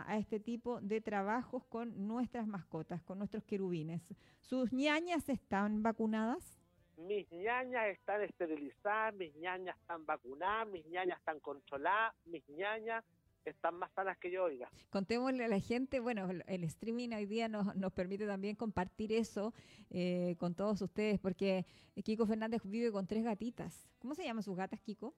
[0.10, 4.02] este tipo de trabajos con nuestras mascotas, con nuestros querubines.
[4.42, 6.60] ¿Sus ñañas están vacunadas?
[6.98, 13.06] Mis ñañas están esterilizadas, mis ñañas están vacunadas, mis ñañas están controladas, mis ñañas
[13.46, 14.70] están más sanas que yo, oiga.
[14.90, 19.54] Contémosle a la gente, bueno, el streaming hoy día nos, nos permite también compartir eso
[19.90, 21.66] eh, con todos ustedes, porque
[22.04, 23.88] Kiko Fernández vive con tres gatitas.
[24.00, 25.14] ¿Cómo se llaman sus gatas, Kiko?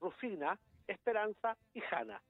[0.00, 2.22] Rufina, Esperanza y Jana.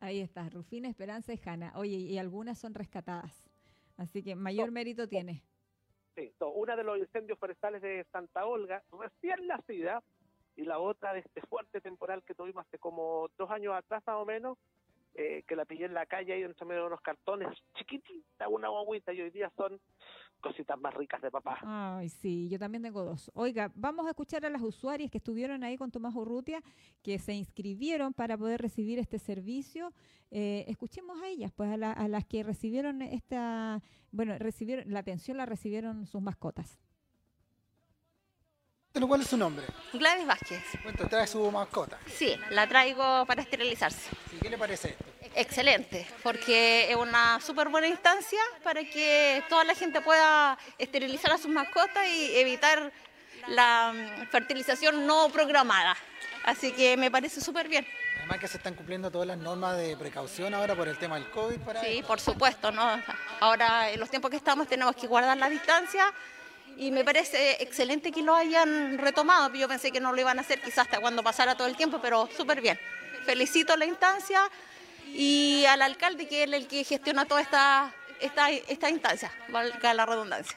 [0.00, 1.72] Ahí está, Rufina, Esperanza y Jana.
[1.76, 3.44] Oye, y algunas son rescatadas.
[3.98, 5.42] Así que mayor mérito tiene.
[6.16, 10.02] Sí, una de los incendios forestales de Santa Olga, recién nacida,
[10.56, 14.16] y la otra de este fuerte temporal que tuvimos hace como dos años atrás más
[14.16, 14.58] o menos,
[15.14, 18.68] eh, que la pillé en la calle ahí entre medio de unos cartones, chiquitita, una
[18.68, 19.78] guaguita, y hoy día son
[20.40, 21.58] cositas más ricas de papá.
[21.62, 23.30] Ay, sí, yo también tengo dos.
[23.34, 26.62] Oiga, vamos a escuchar a las usuarias que estuvieron ahí con Tomás Urrutia,
[27.02, 29.92] que se inscribieron para poder recibir este servicio.
[30.30, 35.36] Eh, escuchemos a ellas, pues a, a las que recibieron esta, bueno, recibieron la atención
[35.36, 36.78] la recibieron sus mascotas.
[38.92, 39.64] ¿Cuál es su nombre?
[39.92, 40.62] Gladys Vázquez.
[40.82, 41.98] ¿Cuánto trae su mascota?
[42.06, 44.10] Sí, la traigo para esterilizarse.
[44.40, 45.04] ¿Qué le parece esto?
[45.34, 51.38] Excelente, porque es una súper buena instancia para que toda la gente pueda esterilizar a
[51.38, 52.92] sus mascotas y evitar
[53.46, 55.96] la mm, fertilización no programada.
[56.44, 57.86] Así que me parece súper bien.
[58.18, 61.30] Además que se están cumpliendo todas las normas de precaución ahora por el tema del
[61.30, 61.58] COVID.
[61.60, 62.72] Para sí, por supuesto.
[62.72, 63.00] ¿no?
[63.40, 66.12] Ahora, en los tiempos que estamos, tenemos que guardar la distancia
[66.76, 69.54] y me parece excelente que lo hayan retomado.
[69.54, 72.00] Yo pensé que no lo iban a hacer quizás hasta cuando pasara todo el tiempo,
[72.00, 72.78] pero súper bien.
[73.24, 74.50] Felicito la instancia
[75.14, 80.06] y al alcalde que es el que gestiona toda esta, esta, esta instancia, valga la
[80.06, 80.56] redundancia.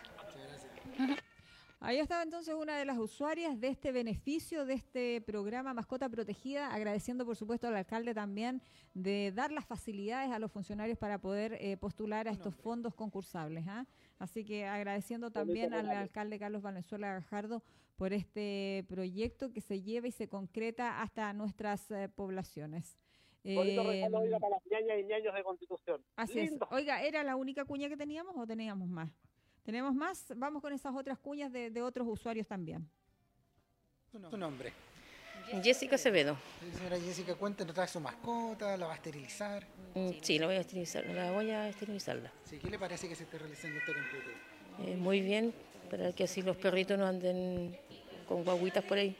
[1.86, 6.74] Ahí estaba entonces una de las usuarias de este beneficio, de este programa Mascota Protegida,
[6.74, 8.62] agradeciendo por supuesto al alcalde también
[8.94, 13.66] de dar las facilidades a los funcionarios para poder eh, postular a estos fondos concursables.
[13.68, 13.86] ¿ah?
[14.18, 17.62] Así que agradeciendo también al alcalde Carlos Valenzuela Gajardo
[17.98, 22.98] por este proyecto que se lleva y se concreta hasta nuestras eh, poblaciones.
[23.44, 26.02] Bonito eh, para las ñañas y ñaños de Constitución.
[26.16, 26.54] Así es.
[26.72, 29.10] Oiga, ¿era la única cuña que teníamos o teníamos más?
[29.64, 30.32] ¿Tenemos más?
[30.36, 32.90] Vamos con esas otras cuñas de, otros usuarios también.
[34.12, 34.72] Tu nombre.
[35.62, 36.38] Jessica Acevedo.
[36.74, 38.78] Señora Jessica, cuéntanos, trae su mascota?
[38.78, 39.66] ¿La va a esterilizar?
[39.94, 42.32] Mm, sí, la voy a esterilizar, la voy a esterilizarla.
[42.46, 44.30] Sí, ¿Qué le parece que se esté realizando este completo?
[44.80, 45.54] Eh, muy bien,
[45.90, 47.78] para que así los perritos no anden
[48.28, 49.18] con guaguitas por ahí.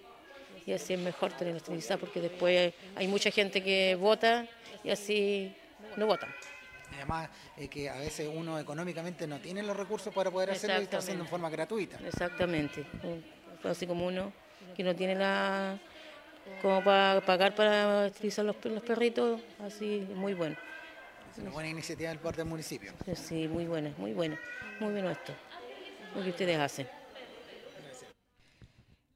[0.66, 4.48] Y así es mejor tener esterilizar porque después hay mucha gente que vota
[4.84, 5.56] y así
[5.98, 6.34] no votan.
[6.96, 10.84] además eh, que a veces uno económicamente no tiene los recursos para poder hacerlo y
[10.84, 11.98] está haciendo en forma gratuita.
[12.06, 12.86] Exactamente,
[13.64, 14.32] así como uno
[14.76, 15.78] que no tiene la
[16.62, 20.56] como para pagar para utilizar los, los perritos, así muy bueno.
[21.32, 22.94] Es una buena iniciativa del parte del municipio.
[23.16, 24.40] Sí, muy buena, muy buena,
[24.80, 25.34] muy bueno esto,
[26.16, 26.88] lo que ustedes hacen.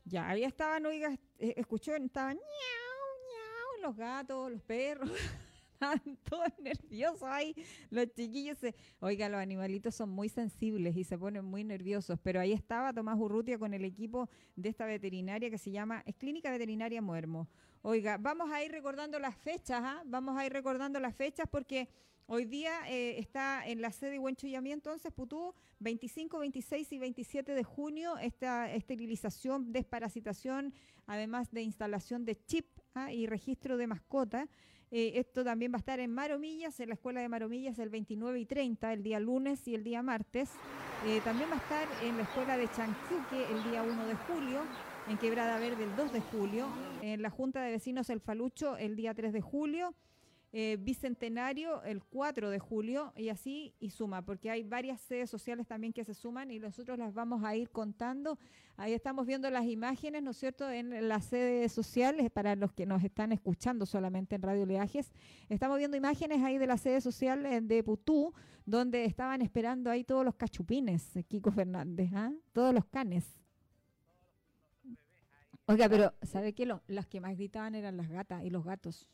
[0.08, 5.12] Ya, ahí estaban, oiga, eh, escuchó, estaban ñau, ñau, los gatos, los perros.
[5.78, 7.54] Estaban todos nerviosos ahí,
[7.91, 8.58] los chiquillos.
[8.58, 8.74] Se...
[9.00, 13.20] Oiga, los animalitos son muy sensibles y se ponen muy nerviosos, pero ahí estaba Tomás
[13.20, 17.48] Urrutia con el equipo de esta veterinaria que se llama, es Clínica Veterinaria Muermo.
[17.84, 20.02] Oiga, vamos a ir recordando las fechas, ¿ah?
[20.04, 21.89] vamos a ir recordando las fechas porque
[22.28, 27.63] hoy día eh, está en la sede Huenchuyamí, entonces, Putú, 25, 26 y 27 de
[27.63, 30.74] junio, esta esterilización, desparasitación,
[31.08, 33.12] además de instalación de chip ¿ah?
[33.12, 34.48] y registro de mascota.
[34.90, 38.40] Eh, esto también va a estar en Maromillas, en la Escuela de Maromillas el 29
[38.40, 40.52] y 30, el día lunes y el día martes.
[41.06, 44.62] Eh, también va a estar en la Escuela de Chanquique el día 1 de julio,
[45.10, 46.68] en Quebrada Verde el 2 de julio,
[47.02, 49.94] en la Junta de Vecinos El Falucho el día 3 de julio
[50.54, 55.68] eh, bicentenario el 4 de julio y así y suma, porque hay varias sedes sociales
[55.68, 58.40] también que se suman y nosotros las vamos a ir contando.
[58.78, 62.86] Ahí estamos viendo las imágenes, ¿no es cierto?, en las sedes sociales, para los que
[62.86, 65.12] nos están escuchando solamente en Radio Leajes.
[65.50, 68.34] Estamos viendo imágenes ahí de la sede social eh, de Putú,
[68.66, 72.32] donde estaban esperando ahí todos los cachupines, eh, Kiko Fernández, ¿ah?
[72.54, 73.38] todos los canes.
[75.66, 76.66] Oiga, pero ¿sabe qué?
[76.88, 79.10] las que más gritaban eran las gatas y los gatos.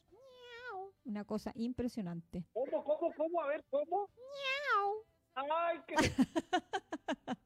[1.05, 2.45] Una cosa impresionante.
[2.53, 3.41] ¿Cómo, cómo, cómo?
[3.41, 4.09] A ver, ¿cómo?
[4.15, 5.03] ¡Miau!
[5.35, 5.95] ¡Ay, qué...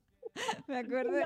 [0.68, 1.26] me acordé,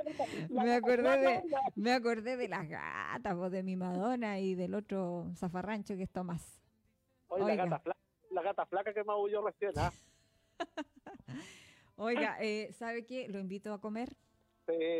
[0.49, 1.43] me acordé de,
[1.75, 6.61] me acordé de las gatas, de mi Madonna y del otro zafarrancho que es Tomás.
[7.27, 9.91] Oye, la gata, flaca, la gata flaca que maulló recién, ¿ah?
[11.95, 13.27] Oiga, eh, ¿sabe qué?
[13.27, 14.15] Lo invito a comer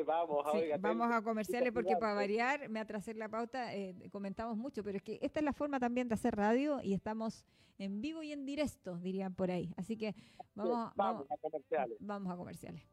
[0.05, 0.45] vamos,
[0.79, 5.03] vamos a comerciales porque para variar, me atrasé la pauta, eh, comentamos mucho, pero es
[5.03, 7.45] que esta es la forma también de hacer radio y estamos
[7.77, 9.73] en vivo y en directo, dirían por ahí.
[9.77, 10.15] Así que
[10.55, 11.97] vamos, vamos, a comerciales.
[11.99, 12.83] Vamos a comerciales.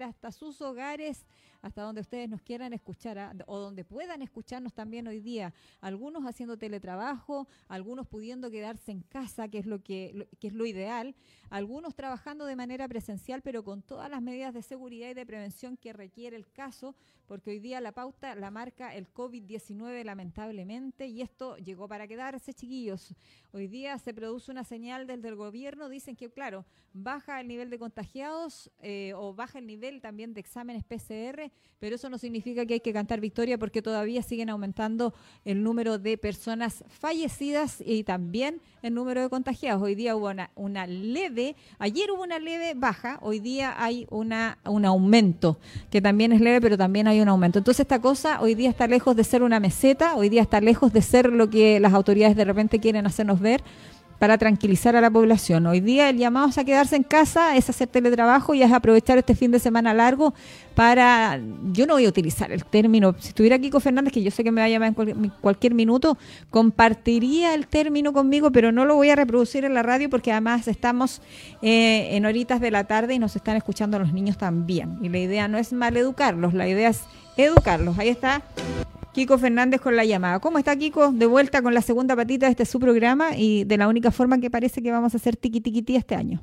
[0.00, 1.26] Hasta sus hogares,
[1.62, 5.54] hasta donde ustedes nos quieran escuchar ah, o donde puedan escucharnos también hoy día.
[5.80, 10.52] Algunos haciendo teletrabajo, algunos pudiendo quedarse en casa, que es lo que, lo- que es
[10.54, 11.14] lo ideal,
[11.50, 15.76] algunos trabajando de manera presencial, pero con todas las medidas de seguridad y de prevención
[15.76, 16.94] que requiere el caso,
[17.26, 22.52] porque hoy día la pauta la marca el COVID-19 lamentablemente y esto llegó para quedarse,
[22.54, 23.14] chiquillos.
[23.52, 27.70] Hoy día se produce una señal desde el gobierno, dicen que, claro, baja el nivel
[27.70, 31.51] de contagiados eh, o baja el nivel también de exámenes PCR,
[31.82, 35.12] pero eso no significa que hay que cantar victoria porque todavía siguen aumentando
[35.44, 39.82] el número de personas fallecidas y también el número de contagiados.
[39.82, 44.58] Hoy día hubo una, una leve, ayer hubo una leve baja, hoy día hay una,
[44.64, 45.58] un aumento,
[45.90, 47.58] que también es leve, pero también hay un aumento.
[47.58, 50.92] Entonces esta cosa hoy día está lejos de ser una meseta, hoy día está lejos
[50.92, 53.60] de ser lo que las autoridades de repente quieren hacernos ver
[54.22, 55.66] para tranquilizar a la población.
[55.66, 59.18] Hoy día el llamado es a quedarse en casa, es hacer teletrabajo y es aprovechar
[59.18, 60.32] este fin de semana largo
[60.76, 61.40] para,
[61.72, 64.52] yo no voy a utilizar el término, si estuviera Kiko Fernández, que yo sé que
[64.52, 66.16] me va a llamar en cual- cualquier minuto,
[66.50, 70.68] compartiría el término conmigo, pero no lo voy a reproducir en la radio porque además
[70.68, 71.20] estamos
[71.60, 74.98] eh, en horitas de la tarde y nos están escuchando los niños también.
[75.02, 77.00] Y la idea no es maleducarlos, la idea es
[77.36, 77.98] educarlos.
[77.98, 78.40] Ahí está
[79.12, 80.40] Kiko Fernández con la llamada.
[80.40, 81.12] ¿Cómo está Kiko?
[81.12, 84.40] De vuelta con la segunda patita de este su programa y de la única forma
[84.40, 86.40] que parece que vamos a hacer tiqui tiqui ti este año.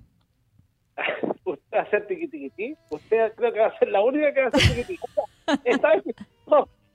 [1.43, 2.75] ¿Usted va a hacer tiqui tiqui ti?
[2.91, 5.03] Usted creo que va a ser la única que va a hacer tiqui tiqui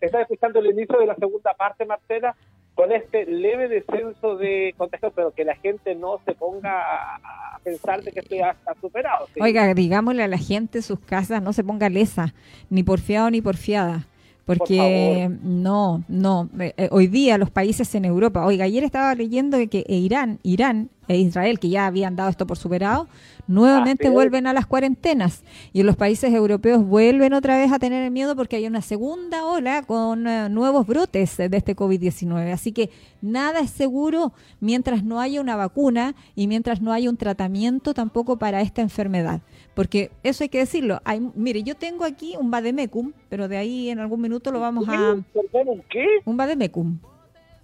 [0.00, 2.36] Estaba escuchando, el inicio de la segunda parte, Marcela,
[2.74, 6.82] con este leve descenso de contagios, pero que la gente no se ponga
[7.16, 9.26] a, pensar de que esto ya está superado.
[9.32, 9.40] ¿sí?
[9.40, 12.34] Oiga, digámosle a la gente en sus casas, no se ponga lesa,
[12.68, 14.06] ni porfiado ni porfiada.
[14.44, 19.56] Porque no, no, eh, eh, hoy día los países en Europa, oiga, ayer estaba leyendo
[19.70, 23.08] que Irán, Irán e Israel, que ya habían dado esto por superado,
[23.46, 28.10] nuevamente vuelven a las cuarentenas y los países europeos vuelven otra vez a tener el
[28.10, 32.52] miedo porque hay una segunda ola con eh, nuevos brotes de este COVID-19.
[32.52, 32.90] Así que
[33.20, 38.38] nada es seguro mientras no haya una vacuna y mientras no haya un tratamiento tampoco
[38.38, 39.42] para esta enfermedad.
[39.74, 41.00] Porque eso hay que decirlo.
[41.04, 44.88] Hay, mire, yo tengo aquí un vademecum, pero de ahí en algún minuto lo vamos
[44.88, 45.16] a...
[45.32, 46.06] ¿Perdón, un qué?
[46.24, 46.98] Un vademecum.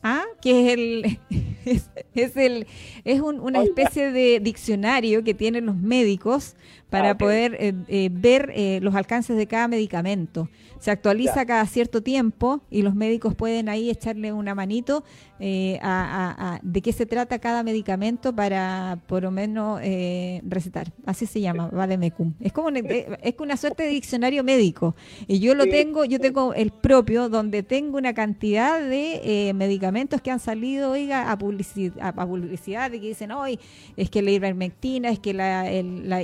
[0.02, 0.24] ¿Ah?
[0.40, 1.18] Que es el...
[1.62, 2.66] Es, es el
[3.04, 6.56] es un- una especie de diccionario que tienen los médicos
[6.90, 7.18] para Ah, ok.
[7.18, 10.48] poder eh, eh, ver eh, los alcances de cada medicamento.
[10.78, 11.46] Se actualiza Ya.
[11.46, 15.04] cada cierto tiempo y los médicos pueden ahí echarle una manito
[15.38, 20.42] eh, a, a- a- de qué se trata cada medicamento para por lo menos eh,
[20.46, 20.92] recetar.
[21.06, 22.34] Así se llama, Vademecum.
[22.40, 24.94] Es como una, es una suerte de diccionario médico.
[25.26, 25.70] Y yo lo Sí.
[25.70, 30.90] tengo, yo tengo el propio donde tengo una cantidad de eh, medicamentos que han salido,
[30.92, 33.58] oiga, a publicidad, a publicidad de que dicen, hoy
[33.96, 36.22] es que la ivermectina, es que la, el- la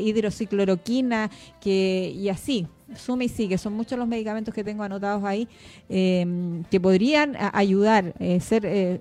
[0.63, 1.31] hidroxicloroquina,
[1.61, 2.67] que y así.
[2.95, 5.49] Suma y sigue, son muchos los medicamentos que tengo anotados ahí
[5.89, 9.01] eh, que podrían ayudar, eh, ser eh,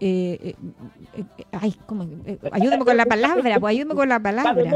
[0.00, 0.54] eh,
[1.14, 2.02] eh, ay, ¿cómo?
[2.26, 4.72] Eh, ayúdeme con la palabra, pues ayúdeme con la palabra.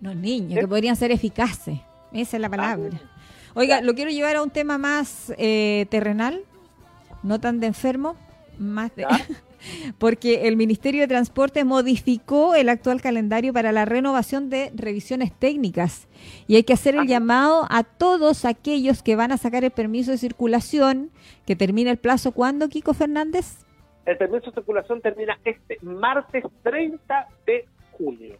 [0.00, 1.78] No, niños, que podrían ser eficaces.
[2.12, 3.00] Esa es la palabra.
[3.54, 6.40] Oiga, lo quiero llevar a un tema más eh, terrenal,
[7.22, 8.16] no tan de enfermo,
[8.58, 9.06] más de...
[9.98, 16.08] Porque el Ministerio de Transporte modificó el actual calendario para la renovación de revisiones técnicas
[16.46, 20.10] y hay que hacer el llamado a todos aquellos que van a sacar el permiso
[20.10, 21.10] de circulación,
[21.46, 23.64] que termina el plazo, ¿cuándo, Kiko Fernández?
[24.06, 28.36] El permiso de circulación termina este martes 30 de junio.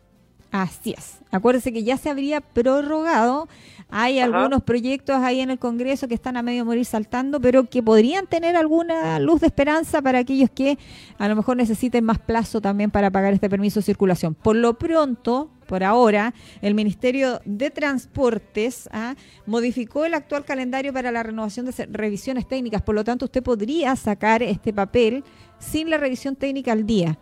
[0.51, 1.21] Así es.
[1.31, 3.49] Acuérdese que ya se habría prorrogado.
[3.89, 4.37] Hay Ajá.
[4.37, 8.27] algunos proyectos ahí en el Congreso que están a medio morir saltando, pero que podrían
[8.27, 10.79] tener alguna luz de esperanza para aquellos que
[11.19, 14.35] a lo mejor necesiten más plazo también para pagar este permiso de circulación.
[14.35, 19.15] Por lo pronto, por ahora, el Ministerio de Transportes ¿ah?
[19.47, 22.83] modificó el actual calendario para la renovación de revisiones técnicas.
[22.83, 25.23] Por lo tanto, usted podría sacar este papel
[25.61, 27.19] sin la revisión técnica al día.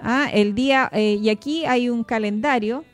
[0.00, 0.28] ¿Ah?
[0.32, 2.84] El día eh, y aquí hay un calendario.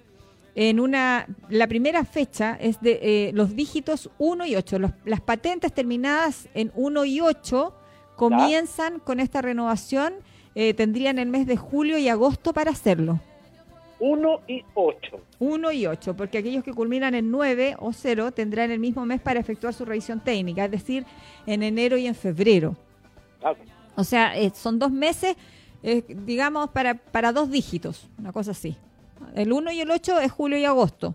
[0.54, 4.78] En una, la primera fecha es de eh, los dígitos 1 y 8.
[5.04, 7.74] las patentes terminadas en 1 y 8
[8.16, 10.14] comienzan con esta renovación.
[10.54, 13.20] Eh, tendrían el mes de julio y agosto para hacerlo.
[14.00, 15.20] 1 y 8.
[15.38, 19.20] 1 y 8, porque aquellos que culminan en 9 o 0 tendrán el mismo mes
[19.20, 21.04] para efectuar su revisión técnica, es decir,
[21.46, 22.76] en enero y en febrero.
[23.96, 25.36] O sea, eh, son dos meses,
[25.82, 28.76] eh, digamos, para, para dos dígitos, una cosa así.
[29.34, 31.14] El 1 y el 8 es julio y agosto.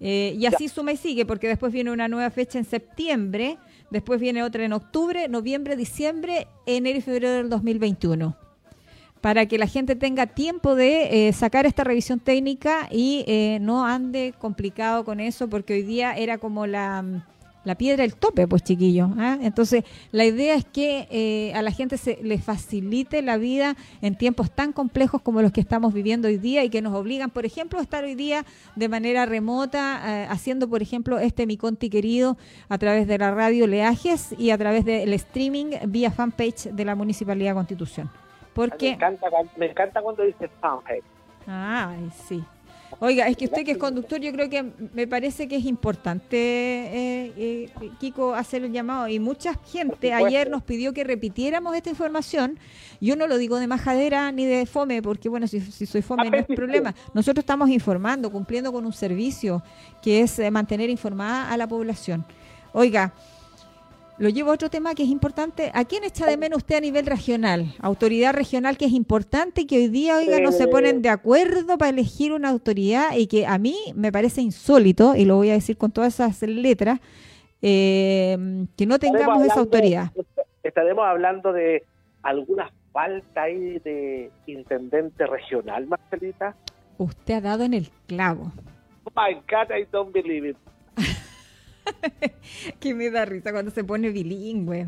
[0.00, 3.58] Eh, y así suma y sigue, porque después viene una nueva fecha en septiembre,
[3.90, 8.36] después viene otra en octubre, noviembre, diciembre, enero y febrero del 2021
[9.24, 13.86] para que la gente tenga tiempo de eh, sacar esta revisión técnica y eh, no
[13.86, 17.02] ande complicado con eso, porque hoy día era como la,
[17.64, 19.10] la piedra del tope, pues chiquillos.
[19.18, 19.38] ¿ah?
[19.40, 24.16] Entonces, la idea es que eh, a la gente se le facilite la vida en
[24.16, 27.46] tiempos tan complejos como los que estamos viviendo hoy día y que nos obligan, por
[27.46, 28.44] ejemplo, a estar hoy día
[28.76, 32.36] de manera remota, haciendo, por ejemplo, este mi conti querido
[32.68, 36.94] a través de la radio Leajes y a través del streaming vía fanpage de la
[36.94, 38.10] Municipalidad de Constitución.
[38.54, 38.90] Porque...
[38.90, 41.04] Me encanta, me encanta cuando dice fanpage.
[41.46, 42.44] Ay, sí.
[43.00, 46.36] Oiga, es que usted que es conductor, yo creo que me parece que es importante,
[46.36, 49.08] eh, eh, Kiko, hacer el llamado.
[49.08, 52.58] Y mucha gente ayer nos pidió que repitiéramos esta información.
[53.00, 56.36] Yo no lo digo de majadera ni de fome, porque bueno, si, soy fome no
[56.36, 56.94] es problema.
[57.14, 59.62] Nosotros estamos informando, cumpliendo con un servicio
[60.02, 62.24] que es eh, mantener informada a la población.
[62.72, 63.12] Oiga,
[64.18, 65.70] lo llevo a otro tema que es importante.
[65.74, 67.74] ¿A quién echa de menos usted a nivel regional?
[67.80, 71.76] Autoridad regional que es importante y que hoy día, oiga, no se ponen de acuerdo
[71.78, 75.54] para elegir una autoridad y que a mí me parece insólito, y lo voy a
[75.54, 77.00] decir con todas esas letras,
[77.60, 80.12] eh, que no tengamos esa autoridad.
[80.62, 81.84] Estaremos hablando de
[82.22, 86.54] alguna falta ahí de intendente regional, Marcelita.
[86.98, 88.52] Usted ha dado en el clavo.
[89.04, 90.56] Oh my God, I don't believe it.
[92.80, 94.86] que me da risa cuando se pone bilingüe.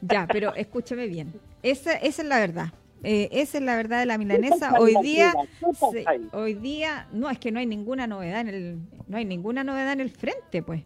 [0.00, 1.32] Ya, pero escúchame bien.
[1.62, 2.72] Esa, esa es la verdad.
[3.02, 4.74] Eh, esa es la verdad de la milanesa.
[4.78, 5.32] Hoy día,
[6.32, 8.78] hoy día, no es que no hay ninguna novedad en el,
[9.08, 10.84] no hay ninguna novedad en el frente, pues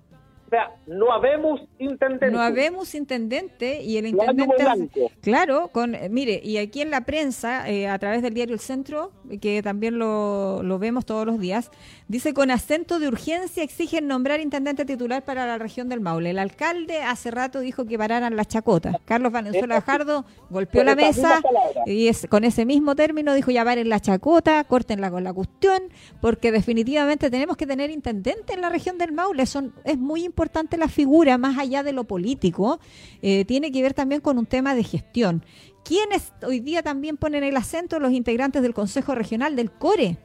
[0.86, 2.30] no habemos intendente.
[2.30, 5.10] No habemos intendente y el intendente.
[5.20, 9.12] claro, con mire, y aquí en la prensa, eh, a través del diario El Centro,
[9.40, 11.70] que también lo, lo, vemos todos los días,
[12.08, 16.30] dice: con acento de urgencia exigen nombrar intendente titular para la región del Maule.
[16.30, 18.96] El alcalde hace rato dijo que pararan las chacotas.
[19.04, 21.40] Carlos Valenzuela Bajardo golpeó la mesa
[21.86, 25.82] y es, con ese mismo término dijo: ya paren la chacota, córtenla con la cuestión,
[26.20, 29.46] porque definitivamente tenemos que tener intendente en la región del Maule.
[29.46, 32.78] Son, es muy importante importante la figura, más allá de lo político,
[33.22, 35.42] eh, tiene que ver también con un tema de gestión.
[35.84, 37.98] ¿Quiénes hoy día también ponen el acento?
[37.98, 40.16] Los integrantes del Consejo Regional del CORE,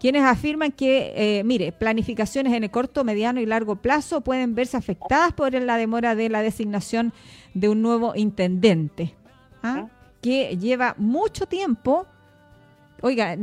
[0.00, 4.76] quienes afirman que, eh, mire, planificaciones en el corto, mediano y largo plazo pueden verse
[4.76, 7.12] afectadas por la demora de la designación
[7.54, 9.14] de un nuevo intendente,
[9.62, 9.86] ¿ah?
[10.20, 12.06] que lleva mucho tiempo.
[13.00, 13.36] Oiga,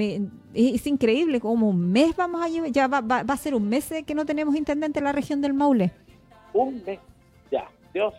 [0.53, 3.89] es increíble, como un mes vamos a llevar, ya va, va, a ser un mes
[4.05, 5.93] que no tenemos intendente en la región del Maule
[6.55, 6.99] un mes.
[7.51, 8.13] Ya, Dios.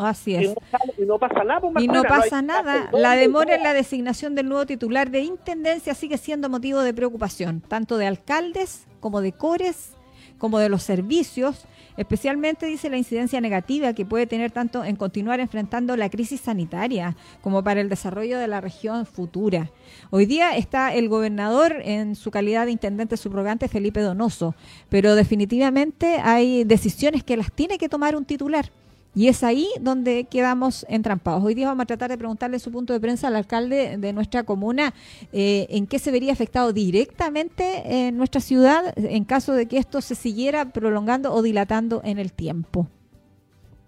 [0.00, 0.54] Así es.
[0.96, 1.60] Y no, pasa nada.
[1.60, 2.88] Pues, y no pasa nada.
[2.92, 7.60] La demora en la designación del nuevo titular de Intendencia sigue siendo motivo de preocupación,
[7.60, 9.92] tanto de alcaldes como de cores,
[10.38, 11.66] como de los servicios,
[11.98, 17.14] especialmente dice la incidencia negativa que puede tener tanto en continuar enfrentando la crisis sanitaria
[17.42, 19.70] como para el desarrollo de la región futura.
[20.08, 24.54] Hoy día está el gobernador en su calidad de intendente subrogante Felipe Donoso,
[24.88, 28.70] pero definitivamente hay decisiones que las tiene que tomar un titular.
[29.14, 31.42] Y es ahí donde quedamos entrampados.
[31.42, 34.44] Hoy día vamos a tratar de preguntarle su punto de prensa al alcalde de nuestra
[34.44, 34.94] comuna
[35.32, 40.00] eh, en qué se vería afectado directamente en nuestra ciudad en caso de que esto
[40.00, 42.86] se siguiera prolongando o dilatando en el tiempo.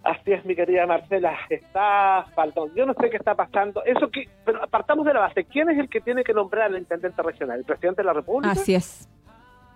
[0.03, 1.39] Así es, mi querida Marcela.
[1.49, 2.75] Está faltando.
[2.75, 3.85] Yo no sé qué está pasando.
[3.85, 5.45] Eso que, pero apartamos de la base.
[5.45, 7.61] ¿Quién es el que tiene que nombrar al intendente regional?
[7.61, 8.51] ¿El presidente de la República?
[8.51, 9.09] Así es.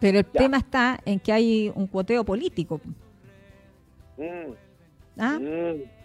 [0.00, 2.80] Pero el tema está en que hay un cuoteo político.
[4.16, 4.65] Mm.
[5.18, 5.38] ¿Ah?
[5.40, 5.96] Mm.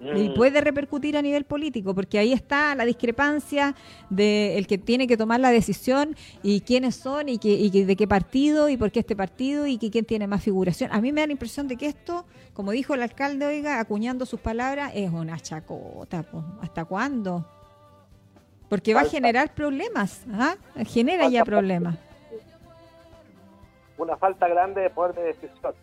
[0.00, 0.34] Y mm.
[0.34, 3.74] puede repercutir a nivel político, porque ahí está la discrepancia
[4.10, 8.06] de el que tiene que tomar la decisión y quiénes son y, que, de qué
[8.06, 10.92] partido y por qué este partido y que quién tiene más figuración.
[10.92, 14.24] A mí me da la impresión de que esto, como dijo el alcalde, oiga, acuñando
[14.24, 16.24] sus palabras, es una chacota.
[16.62, 17.44] ¿Hasta cuándo?
[18.68, 20.54] Porque va a generar problemas, ¿ah?
[20.86, 21.96] genera ya problemas.
[23.96, 25.74] una falta grande de poder de decisión.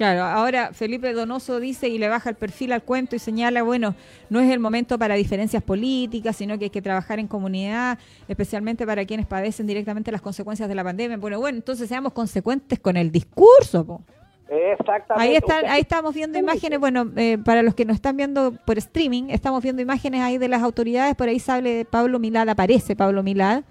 [0.00, 3.94] Claro, ahora Felipe Donoso dice y le baja el perfil al cuento y señala, bueno,
[4.30, 8.86] no es el momento para diferencias políticas, sino que hay que trabajar en comunidad, especialmente
[8.86, 11.18] para quienes padecen directamente las consecuencias de la pandemia.
[11.18, 13.84] Bueno, bueno, entonces seamos consecuentes con el discurso.
[13.84, 14.00] Po.
[14.48, 15.12] Exactamente.
[15.22, 18.78] Ahí, están, ahí estamos viendo imágenes, bueno, eh, para los que nos están viendo por
[18.78, 23.22] streaming, estamos viendo imágenes ahí de las autoridades, por ahí sale Pablo Milad, aparece Pablo
[23.22, 23.64] Milad.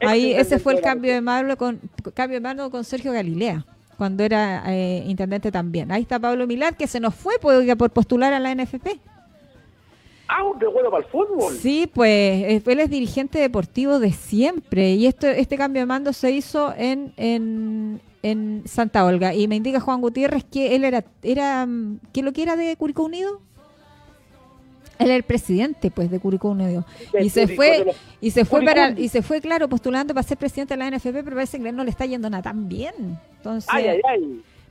[0.00, 1.78] Ahí ese fue el cambio de mando con
[2.14, 5.90] cambio de mando con Sergio Galilea cuando era eh, intendente también.
[5.92, 9.00] Ahí está Pablo Milad, que se nos fue pues, por postular a la NFP.
[10.28, 11.54] Ah, qué bueno para el fútbol.
[11.54, 16.30] Sí, pues él es dirigente deportivo de siempre y esto, este cambio de mando se
[16.30, 21.68] hizo en, en, en Santa Olga y me indica Juan Gutiérrez que él era, era
[22.12, 23.40] ¿qué lo que era de Curicó Unido?
[25.04, 26.84] Él era el presidente, pues, de Curicó Unido.
[27.20, 30.74] Y se fue, y se fue para, y se fue, claro, postulando para ser presidente
[30.74, 33.18] de la NFP, pero parece que no le está yendo nada tan bien.
[33.36, 33.70] Entonces,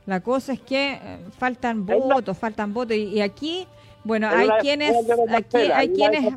[0.06, 2.96] la cosa es que eh, faltan votos, faltan votos.
[2.96, 3.66] Y, aquí,
[4.02, 4.94] bueno, hay quienes,
[5.30, 6.34] aquí hay quienes,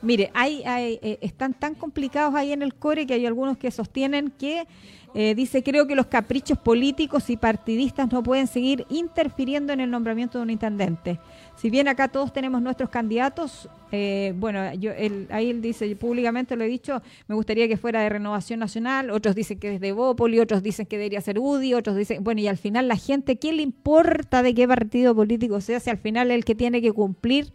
[0.00, 3.70] mire, hay, hay eh, están tan complicados ahí en el core que hay algunos que
[3.70, 4.66] sostienen que
[5.14, 9.90] eh, dice, creo que los caprichos políticos y partidistas no pueden seguir interfiriendo en el
[9.90, 11.18] nombramiento de un intendente.
[11.56, 14.92] Si bien acá todos tenemos nuestros candidatos, eh, bueno, yo,
[15.30, 19.34] ahí él dice, públicamente lo he dicho, me gustaría que fuera de Renovación Nacional, otros
[19.34, 22.48] dicen que es de Bópoli, otros dicen que debería ser UDI, otros dicen, bueno, y
[22.48, 26.30] al final la gente, ¿qué le importa de qué partido político sea si al final
[26.30, 27.52] el que tiene que cumplir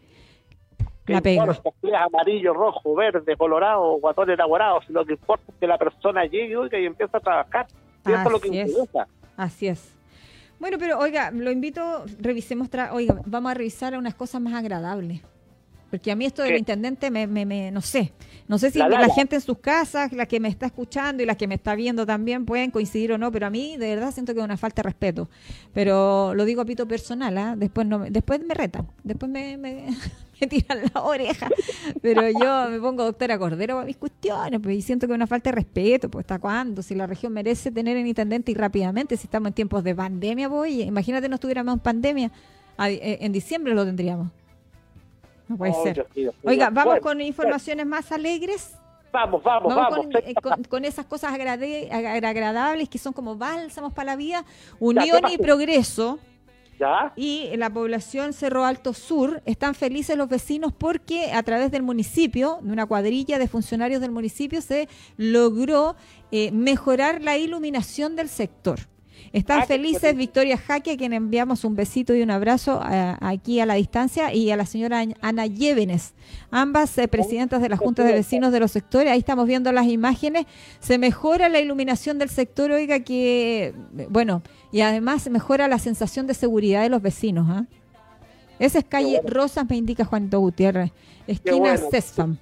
[1.14, 1.44] la pega?
[2.04, 6.86] amarillo, rojo, verde, colorado, guatones elaborados, lo que importa es que la persona llegue y
[6.86, 7.68] empiece a trabajar.
[8.06, 9.08] eso es lo que interesa.
[9.38, 9.96] Así es.
[10.60, 15.22] Bueno, pero oiga, lo invito, revisemos, oiga, vamos a revisar unas cosas más agradables.
[15.90, 18.12] Porque a mí esto del intendente, me, me, me, no sé,
[18.48, 21.36] no sé si la, gente en sus casas, la que me está escuchando y la
[21.36, 24.34] que me está viendo también pueden coincidir o no, pero a mí de verdad siento
[24.34, 25.30] que es una falta de respeto.
[25.74, 27.56] Pero lo digo a pito personal, ¿ah?
[27.56, 29.88] después no, después me retan, después me, me,
[30.50, 31.50] tiran la oreja.
[32.02, 35.28] Pero yo me pongo doctora Cordero para mis cuestiones, pues, y siento que es una
[35.28, 39.18] falta de respeto, pues hasta cuándo, si la región merece tener un intendente y rápidamente,
[39.18, 42.32] si estamos en tiempos de pandemia, pues, imagínate no estuviéramos en pandemia,
[42.80, 44.28] eh, en diciembre lo tendríamos.
[45.48, 46.08] No puede ser.
[46.44, 48.76] Oiga, vamos con informaciones más alegres.
[49.12, 50.08] Vamos, vamos, vamos.
[50.26, 50.34] Eh,
[50.68, 54.44] con, esas cosas agradables que son como bálsamos para la vida.
[54.80, 56.20] Unión y progreso.
[56.80, 57.14] ¿Ya?
[57.16, 62.60] Y la población Cerro Alto Sur están felices los vecinos porque a través del municipio,
[62.62, 65.96] de una cuadrilla de funcionarios del municipio, se logró
[66.32, 68.80] eh, mejorar la iluminación del sector.
[69.34, 73.60] Están ah, felices Victoria Jaque, a quien enviamos un besito y un abrazo eh, aquí
[73.60, 76.14] a la distancia, y a la señora Ana Llévenes,
[76.52, 79.12] ambas eh, presidentas de la Junta de Vecinos de los sectores.
[79.12, 80.46] Ahí estamos viendo las imágenes.
[80.80, 83.74] Se mejora la iluminación del sector, oiga, que,
[84.10, 87.48] bueno, y además se mejora la sensación de seguridad de los vecinos.
[87.50, 87.66] ¿ah?
[88.60, 90.92] Esa es calle Rosas, me indica Juanito Gutiérrez,
[91.28, 92.38] esquina Cesfam.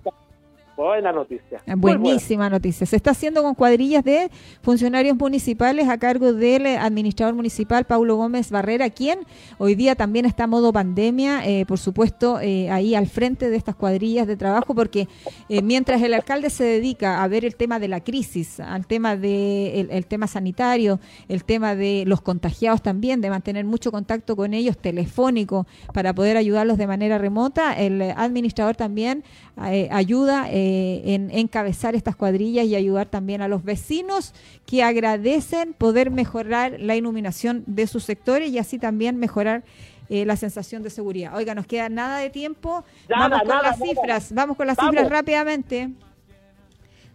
[0.75, 1.61] Buena noticia.
[1.77, 2.87] Buenísima noticia.
[2.87, 4.31] Se está haciendo con cuadrillas de
[4.63, 9.19] funcionarios municipales a cargo del administrador municipal Paulo Gómez Barrera, quien
[9.59, 13.75] hoy día también está modo pandemia, eh, por supuesto, eh, ahí al frente de estas
[13.75, 15.07] cuadrillas de trabajo, porque
[15.47, 19.15] eh, mientras el alcalde se dedica a ver el tema de la crisis, al tema
[19.15, 20.99] de el, tema sanitario,
[21.29, 26.35] el tema de los contagiados también, de mantener mucho contacto con ellos telefónico para poder
[26.35, 29.23] ayudarlos de manera remota, el administrador también
[29.55, 30.49] ayuda.
[30.65, 34.33] Eh, en encabezar estas cuadrillas y ayudar también a los vecinos
[34.65, 39.65] que agradecen poder mejorar la iluminación de sus sectores y así también mejorar
[40.07, 41.35] eh, la sensación de seguridad.
[41.35, 42.85] Oiga, nos queda nada de tiempo.
[43.09, 45.89] vamos con las cifras, vamos con las cifras rápidamente.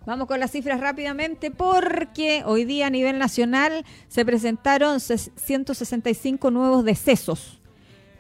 [0.05, 6.85] Vamos con las cifras rápidamente porque hoy día a nivel nacional se presentaron 165 nuevos
[6.85, 7.63] decesos.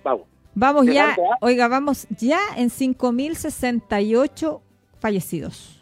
[0.02, 0.26] Vamos.
[0.54, 4.60] Vamos ya, oiga, vamos ya en 5.068
[5.00, 5.78] fallecidos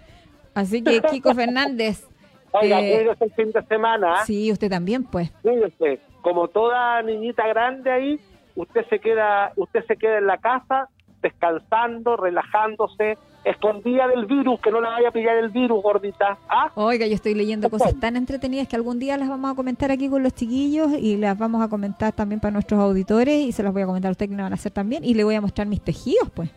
[0.55, 2.07] Así que Kiko Fernández.
[2.53, 4.25] Oiga, eh, el fin de semana.
[4.27, 5.31] Sí, usted también, pues.
[5.43, 6.01] Cuídese.
[6.21, 8.21] Como toda niñita grande ahí,
[8.55, 10.89] usted se queda, usted se queda en la casa
[11.23, 16.37] descansando, relajándose, escondida del virus, que no la vaya a pillar el virus, gordita.
[16.49, 16.71] ¿Ah?
[16.75, 20.09] Oiga, yo estoy leyendo cosas tan entretenidas que algún día las vamos a comentar aquí
[20.09, 23.73] con los chiquillos y las vamos a comentar también para nuestros auditores y se las
[23.73, 25.41] voy a comentar a usted que me van a hacer también y le voy a
[25.41, 26.51] mostrar mis tejidos, pues.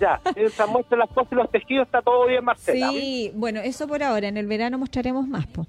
[0.00, 2.90] Ya, mientras muestra las cosas y los tejidos está todo bien, Marcela.
[2.90, 4.28] Sí, bueno, eso por ahora.
[4.28, 5.66] En el verano mostraremos más, pues.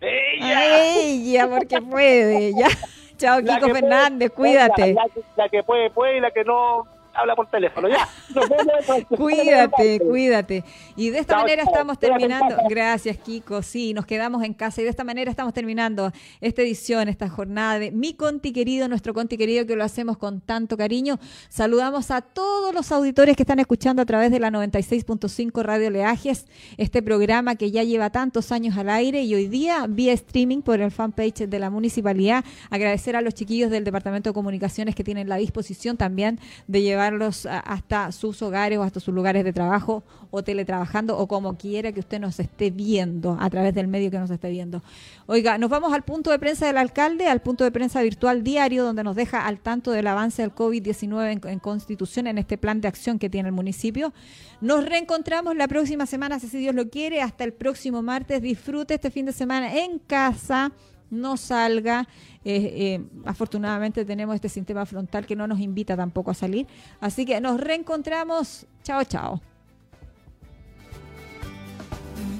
[0.00, 0.96] ¡Ella!
[0.96, 1.48] ¡Ella!
[1.48, 2.68] Porque puede, ya.
[3.16, 4.94] Chao, Kiko Fernández, cuídate.
[5.36, 8.08] la, que puede, puede y la que no habla por teléfono, ya.
[9.08, 10.64] cuídate, cuídate.
[10.96, 12.56] Y de esta manera estamos terminando.
[12.68, 13.62] Gracias, Kiko.
[13.62, 17.78] Sí, nos quedamos en casa y de esta manera estamos terminando esta edición, esta jornada
[17.78, 21.18] de Mi Conti querido, nuestro Conti querido, que lo hacemos con tanto cariño.
[21.48, 26.46] Saludamos a todos los auditores que están escuchando a través de la 96.5 Radio Leajes,
[26.76, 30.80] este programa que ya lleva tantos años al aire y hoy día vía streaming por
[30.80, 32.44] el fanpage de la municipalidad.
[32.70, 36.99] Agradecer a los chiquillos del Departamento de Comunicaciones que tienen la disposición también de llevar
[37.00, 42.00] hasta sus hogares o hasta sus lugares de trabajo o teletrabajando o como quiera que
[42.00, 44.82] usted nos esté viendo a través del medio que nos esté viendo.
[45.26, 48.84] Oiga, nos vamos al punto de prensa del alcalde, al punto de prensa virtual diario
[48.84, 52.88] donde nos deja al tanto del avance del COVID-19 en, Constitución en este plan de
[52.88, 54.12] acción que tiene el municipio.
[54.60, 58.42] Nos reencontramos la próxima semana, si Dios lo quiere, hasta el próximo martes.
[58.42, 60.72] Disfrute este fin de semana en casa
[61.10, 62.06] no salga.
[62.44, 66.66] Eh, eh, afortunadamente tenemos este sistema frontal que no nos invita tampoco a salir.
[67.00, 68.66] Así que nos reencontramos.
[68.82, 69.40] Chao, chao.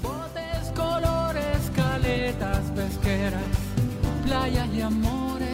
[0.01, 3.43] Botes, colores, caletas, pesqueras,
[4.25, 5.50] playas y amor.